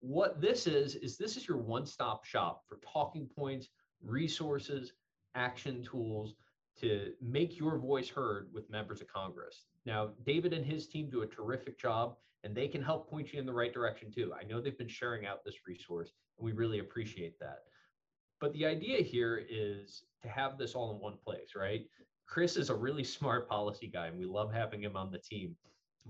What 0.00 0.40
this 0.40 0.66
is, 0.66 0.94
is 0.94 1.18
this 1.18 1.36
is 1.36 1.48
your 1.48 1.58
one-stop 1.58 2.24
shop 2.24 2.62
for 2.68 2.78
talking 2.86 3.28
points, 3.36 3.68
resources, 4.02 4.92
action 5.34 5.82
tools 5.82 6.34
to 6.80 7.12
make 7.20 7.58
your 7.58 7.78
voice 7.78 8.08
heard 8.08 8.48
with 8.52 8.70
members 8.70 9.00
of 9.00 9.08
Congress. 9.08 9.64
Now, 9.84 10.10
David 10.24 10.52
and 10.52 10.64
his 10.64 10.86
team 10.86 11.10
do 11.10 11.22
a 11.22 11.26
terrific 11.26 11.78
job, 11.78 12.16
and 12.44 12.54
they 12.54 12.68
can 12.68 12.82
help 12.82 13.10
point 13.10 13.32
you 13.32 13.40
in 13.40 13.46
the 13.46 13.52
right 13.52 13.72
direction 13.72 14.12
too. 14.12 14.32
I 14.32 14.44
know 14.44 14.60
they've 14.60 14.78
been 14.78 14.86
sharing 14.86 15.26
out 15.26 15.44
this 15.44 15.66
resource, 15.66 16.12
and 16.38 16.44
we 16.44 16.52
really 16.52 16.78
appreciate 16.78 17.38
that. 17.40 17.64
But 18.40 18.52
the 18.52 18.66
idea 18.66 19.02
here 19.02 19.44
is 19.50 20.04
to 20.22 20.28
have 20.28 20.56
this 20.56 20.74
all 20.74 20.92
in 20.94 21.00
one 21.00 21.16
place, 21.24 21.56
right? 21.56 21.84
Chris 22.26 22.56
is 22.56 22.70
a 22.70 22.74
really 22.74 23.02
smart 23.02 23.48
policy 23.48 23.88
guy, 23.88 24.06
and 24.06 24.18
we 24.18 24.26
love 24.26 24.52
having 24.52 24.82
him 24.82 24.96
on 24.96 25.10
the 25.10 25.18
team 25.18 25.56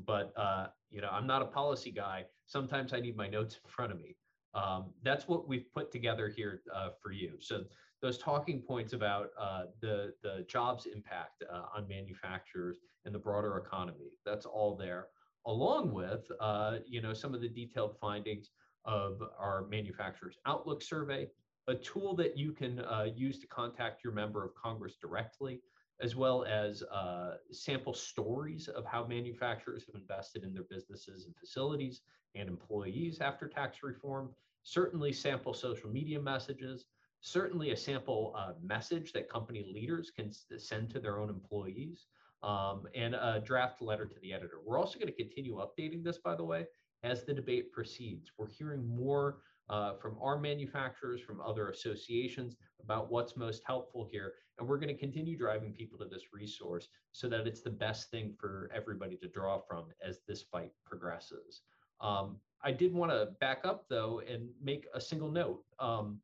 but 0.07 0.33
uh, 0.37 0.67
you 0.91 1.01
know, 1.01 1.09
I'm 1.11 1.27
not 1.27 1.43
a 1.43 1.47
policy 1.47 1.91
guy. 1.91 2.25
Sometimes 2.47 2.93
I 2.93 3.01
need 3.01 3.17
my 3.17 3.29
notes 3.29 3.59
in 3.63 3.71
front 3.71 3.93
of 3.93 4.01
me. 4.01 4.17
Um, 4.55 4.91
that's 5.03 5.29
what 5.29 5.47
we've 5.47 5.67
put 5.75 5.93
together 5.93 6.29
here 6.29 6.63
uh, 6.75 6.91
for 7.03 7.13
you. 7.13 7.33
So 7.41 7.65
those 8.01 8.19
talking 8.19 8.61
points 8.61 8.93
about 8.93 9.31
uh, 9.39 9.65
the 9.81 10.13
the 10.23 10.45
jobs 10.49 10.87
impact 10.87 11.43
uh, 11.53 11.63
on 11.77 11.87
manufacturers 11.89 12.79
and 13.05 13.15
the 13.15 13.19
broader 13.19 13.57
economy. 13.59 14.13
That's 14.25 14.47
all 14.47 14.77
there, 14.77 15.09
along 15.47 15.93
with 15.93 16.31
uh, 16.41 16.79
you 16.87 17.03
know 17.03 17.13
some 17.13 17.35
of 17.35 17.41
the 17.41 17.49
detailed 17.49 17.97
findings 18.01 18.51
of 18.85 19.21
our 19.39 19.67
manufacturers 19.69 20.39
outlook 20.47 20.83
survey, 20.83 21.29
a 21.67 21.75
tool 21.75 22.15
that 22.17 22.39
you 22.39 22.53
can 22.53 22.81
uh, 22.81 23.07
use 23.15 23.39
to 23.41 23.47
contact 23.49 24.03
your 24.03 24.13
member 24.13 24.45
of 24.45 24.55
Congress 24.55 24.97
directly 25.01 25.61
as 26.01 26.15
well 26.15 26.45
as 26.45 26.83
uh, 26.85 27.35
sample 27.51 27.95
stories 27.95 28.69
of 28.69 28.85
how 28.85 29.07
manufacturers 29.07 29.85
have 29.87 30.01
invested 30.01 30.45
in 30.45 30.53
their 30.53 30.65
businesses 30.65 31.27
and 31.27 31.35
facilities 31.37 32.03
and 32.35 32.49
employees 32.49 33.21
after 33.21 33.49
tax 33.49 33.83
reform, 33.83 34.31
certainly 34.63 35.13
sample 35.13 35.55
social 35.55 35.91
media 35.91 36.21
messages, 36.21 36.85
certainly 37.21 37.71
a 37.71 37.77
sample 37.77 38.35
uh, 38.39 38.53
message 38.63 39.13
that 39.13 39.29
company 39.29 39.67
leaders 39.73 40.11
can 40.15 40.31
send 40.57 40.91
to 40.91 41.01
their 41.01 41.19
own 41.19 41.31
employees, 41.31 42.07
um, 42.43 42.85
and 42.95 43.15
a 43.15 43.43
draft 43.45 43.83
letter 43.83 44.07
to 44.07 44.21
the 44.21 44.33
editor. 44.33 44.59
We're 44.65 44.79
also 44.79 44.99
going 44.99 45.13
to 45.13 45.25
continue 45.25 45.57
updating 45.57 46.05
this, 46.05 46.19
by 46.19 46.37
the 46.37 46.45
way, 46.45 46.67
as 47.03 47.25
the 47.25 47.35
debate 47.35 47.73
proceeds. 47.73 48.31
We're 48.39 48.49
hearing 48.49 48.87
more 48.87 49.39
uh, 49.69 49.95
from 49.95 50.17
our 50.23 50.39
manufacturers, 50.39 51.21
from 51.21 51.41
other 51.41 51.71
associations 51.71 52.57
about 52.83 53.11
what's 53.11 53.37
most 53.37 53.63
helpful 53.67 54.09
here. 54.11 54.35
And 54.59 54.69
we're 54.69 54.79
going 54.79 54.95
to 54.95 55.01
continue 55.01 55.37
driving 55.37 55.73
people 55.73 55.99
to 55.99 56.05
this 56.05 56.33
resource 56.33 56.89
so 57.13 57.29
that 57.29 57.47
it's 57.47 57.61
the 57.61 57.71
best 57.71 58.11
thing 58.11 58.35
for 58.39 58.71
everybody 58.75 59.17
to 59.17 59.29
draw 59.29 59.59
from 59.59 59.87
as 60.05 60.19
this 60.27 60.43
fight 60.43 60.73
progresses. 60.85 61.63
Um, 62.01 62.37
I 62.63 62.73
did 62.73 62.93
want 62.93 63.13
to 63.13 63.29
back 63.41 63.61
up 63.65 63.85
though 63.89 64.21
and 64.29 64.49
make 64.63 64.87
a 64.95 65.01
single 65.01 65.31
note. 65.31 65.63
Um, 65.79 66.21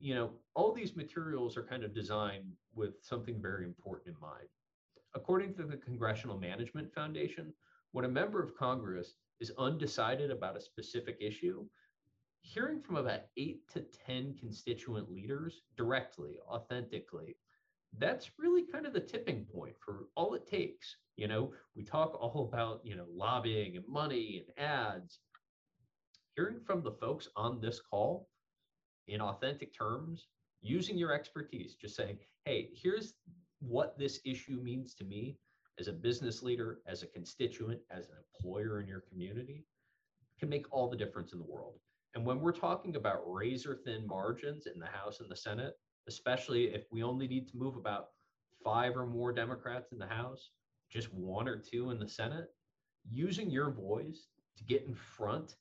you 0.00 0.14
know, 0.14 0.30
all 0.54 0.72
these 0.72 0.96
materials 0.96 1.56
are 1.56 1.62
kind 1.62 1.84
of 1.84 1.94
designed 1.94 2.52
with 2.74 2.94
something 3.02 3.40
very 3.40 3.64
important 3.64 4.14
in 4.14 4.20
mind. 4.20 4.48
According 5.14 5.54
to 5.54 5.64
the 5.64 5.76
Congressional 5.76 6.38
Management 6.38 6.92
Foundation, 6.94 7.52
when 7.92 8.04
a 8.04 8.08
member 8.08 8.42
of 8.42 8.56
Congress 8.56 9.14
is 9.40 9.52
undecided 9.58 10.30
about 10.30 10.56
a 10.56 10.60
specific 10.60 11.16
issue, 11.20 11.64
hearing 12.40 12.80
from 12.80 12.96
about 12.96 13.22
eight 13.36 13.68
to 13.72 13.84
10 14.06 14.36
constituent 14.38 15.10
leaders 15.10 15.62
directly, 15.76 16.38
authentically, 16.48 17.36
that's 17.96 18.30
really 18.38 18.62
kind 18.62 18.86
of 18.86 18.92
the 18.92 19.00
tipping 19.00 19.46
point 19.46 19.74
for 19.80 20.06
all 20.14 20.34
it 20.34 20.46
takes. 20.46 20.96
You 21.16 21.28
know, 21.28 21.52
we 21.74 21.82
talk 21.82 22.14
all 22.20 22.48
about, 22.52 22.80
you 22.84 22.96
know, 22.96 23.06
lobbying 23.10 23.76
and 23.76 23.88
money 23.88 24.44
and 24.46 24.66
ads. 24.66 25.20
Hearing 26.36 26.60
from 26.60 26.82
the 26.82 26.92
folks 26.92 27.28
on 27.34 27.60
this 27.60 27.80
call 27.80 28.28
in 29.08 29.20
authentic 29.20 29.76
terms, 29.76 30.28
using 30.60 30.96
your 30.96 31.12
expertise, 31.12 31.74
just 31.74 31.96
saying, 31.96 32.18
hey, 32.44 32.68
here's 32.74 33.14
what 33.60 33.98
this 33.98 34.20
issue 34.24 34.60
means 34.62 34.94
to 34.94 35.04
me 35.04 35.36
as 35.80 35.88
a 35.88 35.92
business 35.92 36.42
leader, 36.42 36.80
as 36.86 37.02
a 37.02 37.06
constituent, 37.06 37.80
as 37.90 38.08
an 38.08 38.16
employer 38.34 38.80
in 38.80 38.86
your 38.86 39.02
community, 39.10 39.64
can 40.38 40.48
make 40.48 40.66
all 40.70 40.88
the 40.88 40.96
difference 40.96 41.32
in 41.32 41.38
the 41.38 41.44
world. 41.44 41.80
And 42.14 42.24
when 42.24 42.40
we're 42.40 42.52
talking 42.52 42.96
about 42.96 43.22
razor 43.26 43.78
thin 43.84 44.06
margins 44.06 44.66
in 44.66 44.78
the 44.78 44.86
House 44.86 45.20
and 45.20 45.30
the 45.30 45.36
Senate, 45.36 45.74
especially 46.08 46.74
if 46.74 46.84
we 46.90 47.02
only 47.02 47.28
need 47.28 47.46
to 47.48 47.56
move 47.56 47.76
about 47.76 48.08
five 48.64 48.96
or 48.96 49.06
more 49.06 49.32
Democrats 49.32 49.92
in 49.92 49.98
the 49.98 50.06
House, 50.06 50.50
just 50.90 51.12
one 51.12 51.46
or 51.46 51.56
two 51.56 51.90
in 51.90 51.98
the 51.98 52.08
Senate, 52.08 52.48
using 53.10 53.50
your 53.50 53.70
voice 53.70 54.28
to 54.56 54.64
get 54.64 54.84
in 54.86 54.94
front 54.94 55.54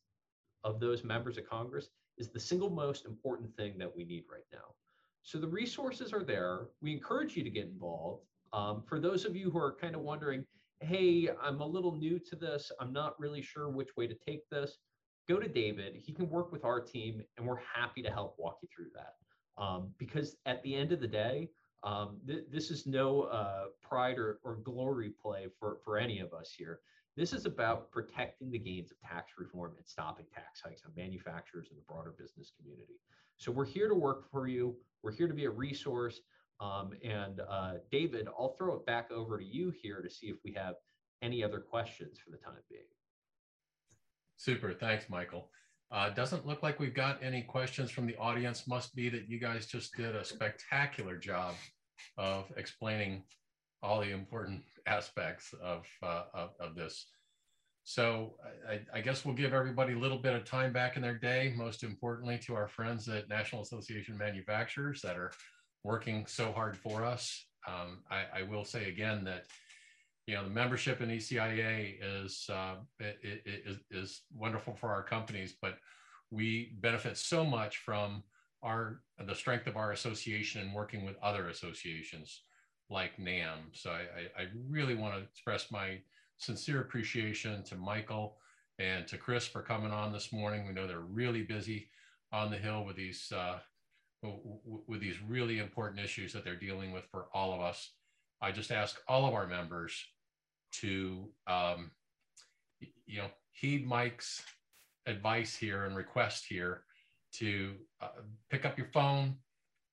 of 0.63 0.79
those 0.79 1.03
members 1.03 1.37
of 1.37 1.47
Congress 1.47 1.89
is 2.17 2.29
the 2.29 2.39
single 2.39 2.69
most 2.69 3.05
important 3.05 3.55
thing 3.55 3.77
that 3.77 3.95
we 3.95 4.03
need 4.03 4.23
right 4.31 4.45
now. 4.51 4.73
So 5.21 5.37
the 5.37 5.47
resources 5.47 6.13
are 6.13 6.23
there. 6.23 6.67
We 6.81 6.93
encourage 6.93 7.35
you 7.35 7.43
to 7.43 7.49
get 7.49 7.65
involved. 7.65 8.23
Um, 8.53 8.81
for 8.87 8.99
those 8.99 9.25
of 9.25 9.35
you 9.35 9.51
who 9.51 9.59
are 9.59 9.75
kind 9.79 9.93
of 9.93 10.01
wondering, 10.01 10.45
hey, 10.79 11.29
I'm 11.41 11.61
a 11.61 11.67
little 11.67 11.95
new 11.95 12.19
to 12.19 12.35
this, 12.35 12.71
I'm 12.79 12.93
not 12.93 13.19
really 13.19 13.41
sure 13.41 13.69
which 13.69 13.89
way 13.97 14.07
to 14.07 14.15
take 14.15 14.49
this, 14.49 14.77
go 15.27 15.39
to 15.39 15.47
David. 15.47 15.95
He 15.95 16.13
can 16.13 16.29
work 16.29 16.51
with 16.51 16.63
our 16.63 16.79
team, 16.79 17.21
and 17.37 17.45
we're 17.45 17.59
happy 17.59 18.01
to 18.01 18.09
help 18.09 18.35
walk 18.37 18.59
you 18.61 18.69
through 18.73 18.91
that. 18.95 19.15
Um, 19.57 19.89
because 19.97 20.35
at 20.45 20.61
the 20.63 20.75
end 20.75 20.91
of 20.91 20.99
the 20.99 21.07
day, 21.07 21.49
um, 21.83 22.17
th- 22.27 22.45
this 22.51 22.69
is 22.69 22.85
no 22.85 23.23
uh, 23.23 23.65
pride 23.81 24.17
or, 24.17 24.39
or 24.43 24.57
glory 24.57 25.09
play 25.21 25.47
for, 25.59 25.77
for 25.83 25.97
any 25.97 26.19
of 26.19 26.33
us 26.33 26.53
here. 26.55 26.79
This 27.15 27.33
is 27.33 27.45
about 27.45 27.91
protecting 27.91 28.51
the 28.51 28.59
gains 28.59 28.91
of 28.91 28.99
tax 29.01 29.33
reform 29.37 29.73
and 29.77 29.87
stopping 29.87 30.25
tax 30.33 30.61
hikes 30.63 30.83
on 30.85 30.91
manufacturers 30.95 31.67
and 31.69 31.77
the 31.77 31.83
broader 31.87 32.13
business 32.17 32.51
community. 32.59 32.99
So 33.37 33.51
we're 33.51 33.65
here 33.65 33.87
to 33.87 33.95
work 33.95 34.29
for 34.31 34.47
you. 34.47 34.75
We're 35.01 35.11
here 35.11 35.27
to 35.27 35.33
be 35.33 35.45
a 35.45 35.49
resource. 35.49 36.19
Um, 36.59 36.91
and 37.03 37.41
uh, 37.49 37.73
David, 37.91 38.27
I'll 38.27 38.55
throw 38.57 38.75
it 38.75 38.85
back 38.85 39.11
over 39.11 39.37
to 39.37 39.45
you 39.45 39.71
here 39.81 40.01
to 40.01 40.09
see 40.09 40.27
if 40.27 40.37
we 40.43 40.51
have 40.53 40.75
any 41.21 41.43
other 41.43 41.59
questions 41.59 42.19
for 42.23 42.31
the 42.31 42.37
time 42.37 42.53
being. 42.69 42.81
Super. 44.37 44.73
Thanks, 44.73 45.09
Michael. 45.09 45.49
Uh, 45.91 46.09
doesn't 46.09 46.45
look 46.45 46.63
like 46.63 46.79
we've 46.79 46.93
got 46.93 47.21
any 47.23 47.41
questions 47.41 47.89
from 47.89 48.05
the 48.05 48.15
audience. 48.17 48.67
Must 48.67 48.93
be 48.95 49.09
that 49.09 49.29
you 49.29 49.39
guys 49.39 49.65
just 49.65 49.95
did 49.95 50.15
a 50.15 50.23
spectacular 50.23 51.17
job 51.17 51.55
of 52.17 52.51
explaining 52.57 53.23
all 53.81 54.01
the 54.01 54.11
important 54.11 54.61
aspects 54.87 55.53
of, 55.61 55.85
uh, 56.03 56.23
of, 56.33 56.49
of, 56.59 56.75
this. 56.75 57.07
So 57.83 58.33
I, 58.69 58.79
I, 58.93 59.01
guess 59.01 59.23
we'll 59.23 59.35
give 59.35 59.53
everybody 59.53 59.93
a 59.93 59.99
little 59.99 60.17
bit 60.17 60.33
of 60.33 60.43
time 60.43 60.73
back 60.73 60.97
in 60.97 61.01
their 61.01 61.17
day, 61.17 61.53
most 61.55 61.83
importantly 61.83 62.37
to 62.39 62.55
our 62.55 62.67
friends 62.67 63.07
at 63.07 63.29
National 63.29 63.61
Association 63.61 64.17
Manufacturers 64.17 65.01
that 65.01 65.17
are 65.17 65.31
working 65.83 66.25
so 66.25 66.51
hard 66.51 66.77
for 66.77 67.05
us. 67.05 67.45
Um, 67.67 67.99
I, 68.09 68.39
I, 68.39 68.43
will 68.43 68.63
say 68.63 68.89
again 68.89 69.23
that 69.25 69.45
you 70.27 70.35
know 70.35 70.43
the 70.43 70.49
membership 70.49 71.01
in 71.01 71.09
ECIA 71.09 71.95
is, 72.01 72.49
uh, 72.49 72.75
is 72.99 73.77
is 73.89 74.21
wonderful 74.35 74.75
for 74.75 74.89
our 74.89 75.01
companies, 75.01 75.55
but 75.61 75.77
we 76.29 76.75
benefit 76.81 77.17
so 77.17 77.45
much 77.45 77.77
from 77.77 78.23
our 78.61 78.99
the 79.25 79.33
strength 79.33 79.67
of 79.67 79.77
our 79.77 79.93
association 79.93 80.61
and 80.61 80.73
working 80.73 81.05
with 81.05 81.15
other 81.23 81.47
associations 81.47 82.41
like 82.89 83.17
NAM. 83.17 83.57
So 83.71 83.91
I, 83.91 84.41
I 84.41 84.47
really 84.69 84.95
want 84.95 85.15
to 85.15 85.21
express 85.21 85.71
my 85.71 85.99
sincere 86.37 86.81
appreciation 86.81 87.63
to 87.63 87.75
Michael 87.75 88.37
and 88.79 89.07
to 89.07 89.17
Chris 89.17 89.47
for 89.47 89.61
coming 89.61 89.91
on 89.91 90.11
this 90.11 90.31
morning. 90.33 90.67
We 90.67 90.73
know 90.73 90.87
they're 90.87 90.99
really 90.99 91.43
busy 91.43 91.89
on 92.33 92.51
the 92.51 92.57
Hill 92.57 92.83
with 92.83 92.97
these 92.97 93.31
uh, 93.33 93.59
with 94.87 94.99
these 94.99 95.21
really 95.21 95.59
important 95.59 96.01
issues 96.01 96.33
that 96.33 96.43
they're 96.43 96.57
dealing 96.57 96.91
with 96.91 97.05
for 97.05 97.27
all 97.33 97.53
of 97.53 97.61
us. 97.61 97.91
I 98.41 98.51
just 98.51 98.71
ask 98.71 98.99
all 99.07 99.25
of 99.25 99.33
our 99.33 99.47
members 99.47 100.03
to 100.73 101.29
um, 101.47 101.91
you 103.05 103.19
know 103.19 103.27
heed 103.51 103.87
Mike's 103.87 104.41
advice 105.07 105.55
here 105.55 105.85
and 105.85 105.95
request 105.95 106.45
here 106.47 106.83
to 107.33 107.73
uh, 108.01 108.09
pick 108.49 108.65
up 108.65 108.77
your 108.77 108.87
phone, 108.93 109.35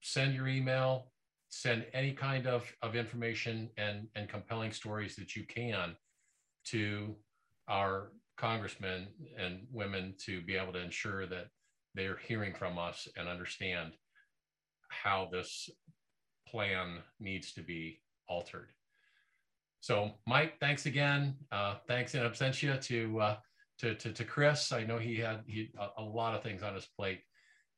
send 0.02 0.34
your 0.34 0.48
email, 0.48 1.10
send 1.48 1.86
any 1.92 2.12
kind 2.12 2.46
of, 2.46 2.70
of 2.82 2.96
information 2.96 3.70
and, 3.76 4.08
and 4.14 4.28
compelling 4.28 4.72
stories 4.72 5.14
that 5.16 5.36
you 5.36 5.44
can 5.44 5.94
to 6.64 7.14
our 7.68 8.10
congressmen 8.36 9.06
and 9.38 9.60
women 9.72 10.14
to 10.26 10.42
be 10.42 10.56
able 10.56 10.72
to 10.72 10.82
ensure 10.82 11.26
that 11.26 11.46
they're 11.94 12.18
hearing 12.26 12.52
from 12.54 12.78
us 12.78 13.06
and 13.16 13.28
understand 13.28 13.92
how 14.88 15.28
this 15.30 15.70
plan 16.48 16.98
needs 17.20 17.52
to 17.52 17.62
be 17.62 18.00
altered. 18.28 18.68
So, 19.84 20.12
Mike, 20.26 20.54
thanks 20.60 20.86
again. 20.86 21.34
Uh, 21.52 21.74
thanks 21.86 22.14
in 22.14 22.22
absentia 22.22 22.80
to, 22.84 23.20
uh, 23.20 23.36
to, 23.80 23.94
to, 23.94 24.12
to 24.14 24.24
Chris. 24.24 24.72
I 24.72 24.82
know 24.82 24.96
he 24.96 25.16
had 25.16 25.42
he, 25.46 25.72
a, 25.78 26.00
a 26.00 26.02
lot 26.02 26.34
of 26.34 26.42
things 26.42 26.62
on 26.62 26.74
his 26.74 26.88
plate. 26.98 27.20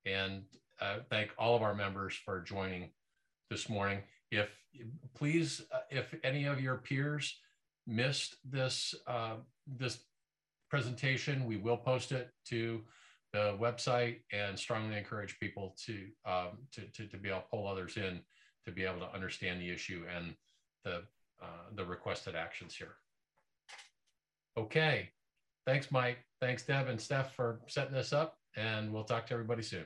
And 0.05 0.45
uh, 0.81 0.99
thank 1.11 1.33
all 1.37 1.57
of 1.57 1.63
our 1.63 1.75
members 1.75 2.15
for 2.15 2.43
joining 2.43 2.91
this 3.51 3.69
morning. 3.69 4.03
If 4.31 4.57
please, 5.17 5.63
uh, 5.75 5.81
if 5.91 6.15
any 6.23 6.45
of 6.45 6.61
your 6.61 6.77
peers 6.77 7.37
missed 7.89 8.37
this 8.49 8.95
uh, 9.09 9.39
this 9.67 9.99
presentation, 10.71 11.45
we 11.45 11.57
will 11.57 11.77
post 11.77 12.13
it 12.13 12.31
to 12.51 12.83
the 13.33 13.59
website 13.61 14.19
and 14.33 14.57
strongly 14.57 14.97
encourage 14.97 15.41
people 15.41 15.75
to 15.87 16.07
um, 16.25 16.59
to, 16.71 16.83
to, 16.83 17.09
to 17.09 17.17
be 17.17 17.31
able 17.31 17.41
to 17.41 17.47
pull 17.51 17.67
others 17.67 17.97
in 17.97 18.21
to 18.65 18.71
be 18.71 18.85
able 18.85 19.01
to 19.01 19.13
understand 19.13 19.61
the 19.61 19.71
issue 19.71 20.05
and 20.17 20.37
the 20.85 21.03
uh, 21.43 21.71
the 21.75 21.85
requested 21.85 22.35
actions 22.35 22.75
here. 22.75 22.97
Okay, 24.59 25.11
thanks, 25.67 25.91
Mike. 25.91 26.19
Thanks, 26.41 26.63
Deb 26.65 26.89
and 26.89 27.01
Steph 27.01 27.35
for 27.35 27.61
setting 27.67 27.95
this 27.95 28.13
up, 28.13 28.39
and 28.57 28.93
we'll 28.93 29.05
talk 29.05 29.27
to 29.27 29.35
everybody 29.35 29.63
soon. 29.63 29.85